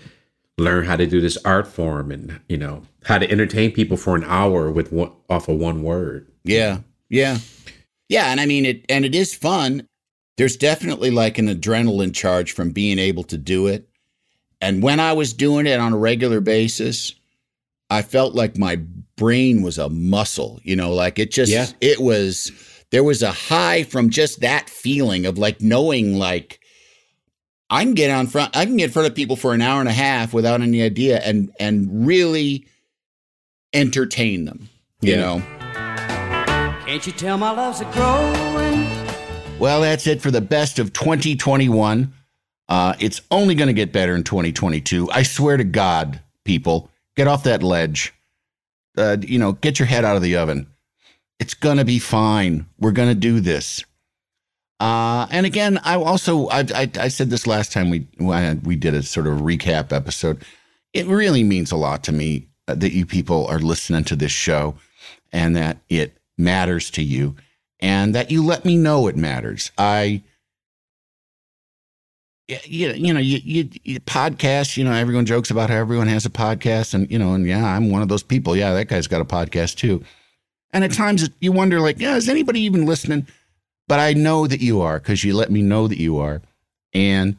[0.57, 4.15] learn how to do this art form and you know how to entertain people for
[4.15, 6.27] an hour with one, off of one word.
[6.43, 6.79] Yeah.
[7.09, 7.39] Yeah.
[8.09, 8.25] Yeah.
[8.27, 9.87] And I mean, it, and it is fun.
[10.37, 13.87] There's definitely like an adrenaline charge from being able to do it.
[14.61, 17.15] And when I was doing it on a regular basis,
[17.89, 18.77] I felt like my
[19.17, 21.67] brain was a muscle, you know, like it just, Yeah.
[21.81, 22.51] it was,
[22.93, 26.59] there was a high from just that feeling of like knowing, like,
[27.67, 29.79] I can get on front, I can get in front of people for an hour
[29.79, 32.67] and a half without any idea and, and really
[33.73, 34.69] entertain them,
[35.01, 35.21] you Yeah.
[35.21, 35.43] know?
[36.85, 38.87] Can't you tell my love's a growing?
[39.57, 42.13] Well, that's it for the best of 2021.
[42.69, 45.09] Uh, it's only going to get better in 2022.
[45.11, 48.13] I swear to God, people, get off that ledge.
[48.95, 50.67] Uh, you know, get your head out of the oven.
[51.43, 52.67] It's going to be fine.
[52.79, 53.83] We're going to do this.
[54.79, 58.07] Uh, and again, I also I, I, I said this last time we
[58.63, 60.45] we did a sort of recap episode.
[60.93, 64.31] It really means a lot to me uh, that you people are listening to this
[64.31, 64.75] show,
[65.33, 67.35] and that it matters to you,
[67.81, 69.69] and that you let me know it matters.
[69.77, 70.23] I
[72.47, 76.25] you, you know, you, you, you podcast, you know, everyone jokes about how everyone has
[76.25, 78.55] a podcast and, you know, and yeah, I'm one of those people.
[78.55, 80.03] Yeah, that guy's got a podcast too.
[80.73, 83.27] And at times you wonder like, yeah, is anybody even listening?
[83.87, 86.41] But I know that you are because you let me know that you are.
[86.93, 87.37] And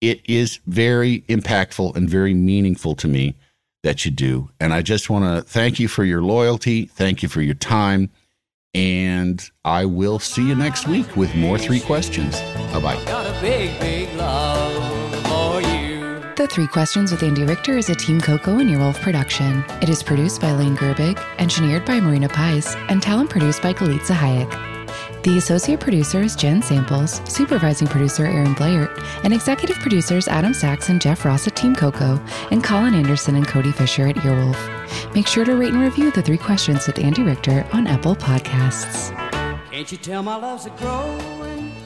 [0.00, 3.34] it is very impactful and very meaningful to me
[3.82, 4.50] that you do.
[4.60, 6.86] And I just want to thank you for your loyalty.
[6.86, 8.10] Thank you for your time.
[8.74, 12.38] And I will see you next week with more three questions.
[12.72, 13.04] Bye bye.
[16.36, 19.64] The Three Questions with Andy Richter is a Team Coco and Earwolf production.
[19.80, 24.14] It is produced by Lane Gerbig, engineered by Marina Paiz, and talent produced by Galitza
[24.14, 25.22] Hayek.
[25.22, 28.94] The associate producer is Jen Samples, supervising producer Aaron Blair,
[29.24, 33.48] and executive producers Adam Sachs and Jeff Ross at Team Coco, and Colin Anderson and
[33.48, 35.14] Cody Fisher at Earwolf.
[35.14, 39.10] Make sure to rate and review The Three Questions with Andy Richter on Apple Podcasts.
[39.70, 41.85] Can't you tell my love's a growing?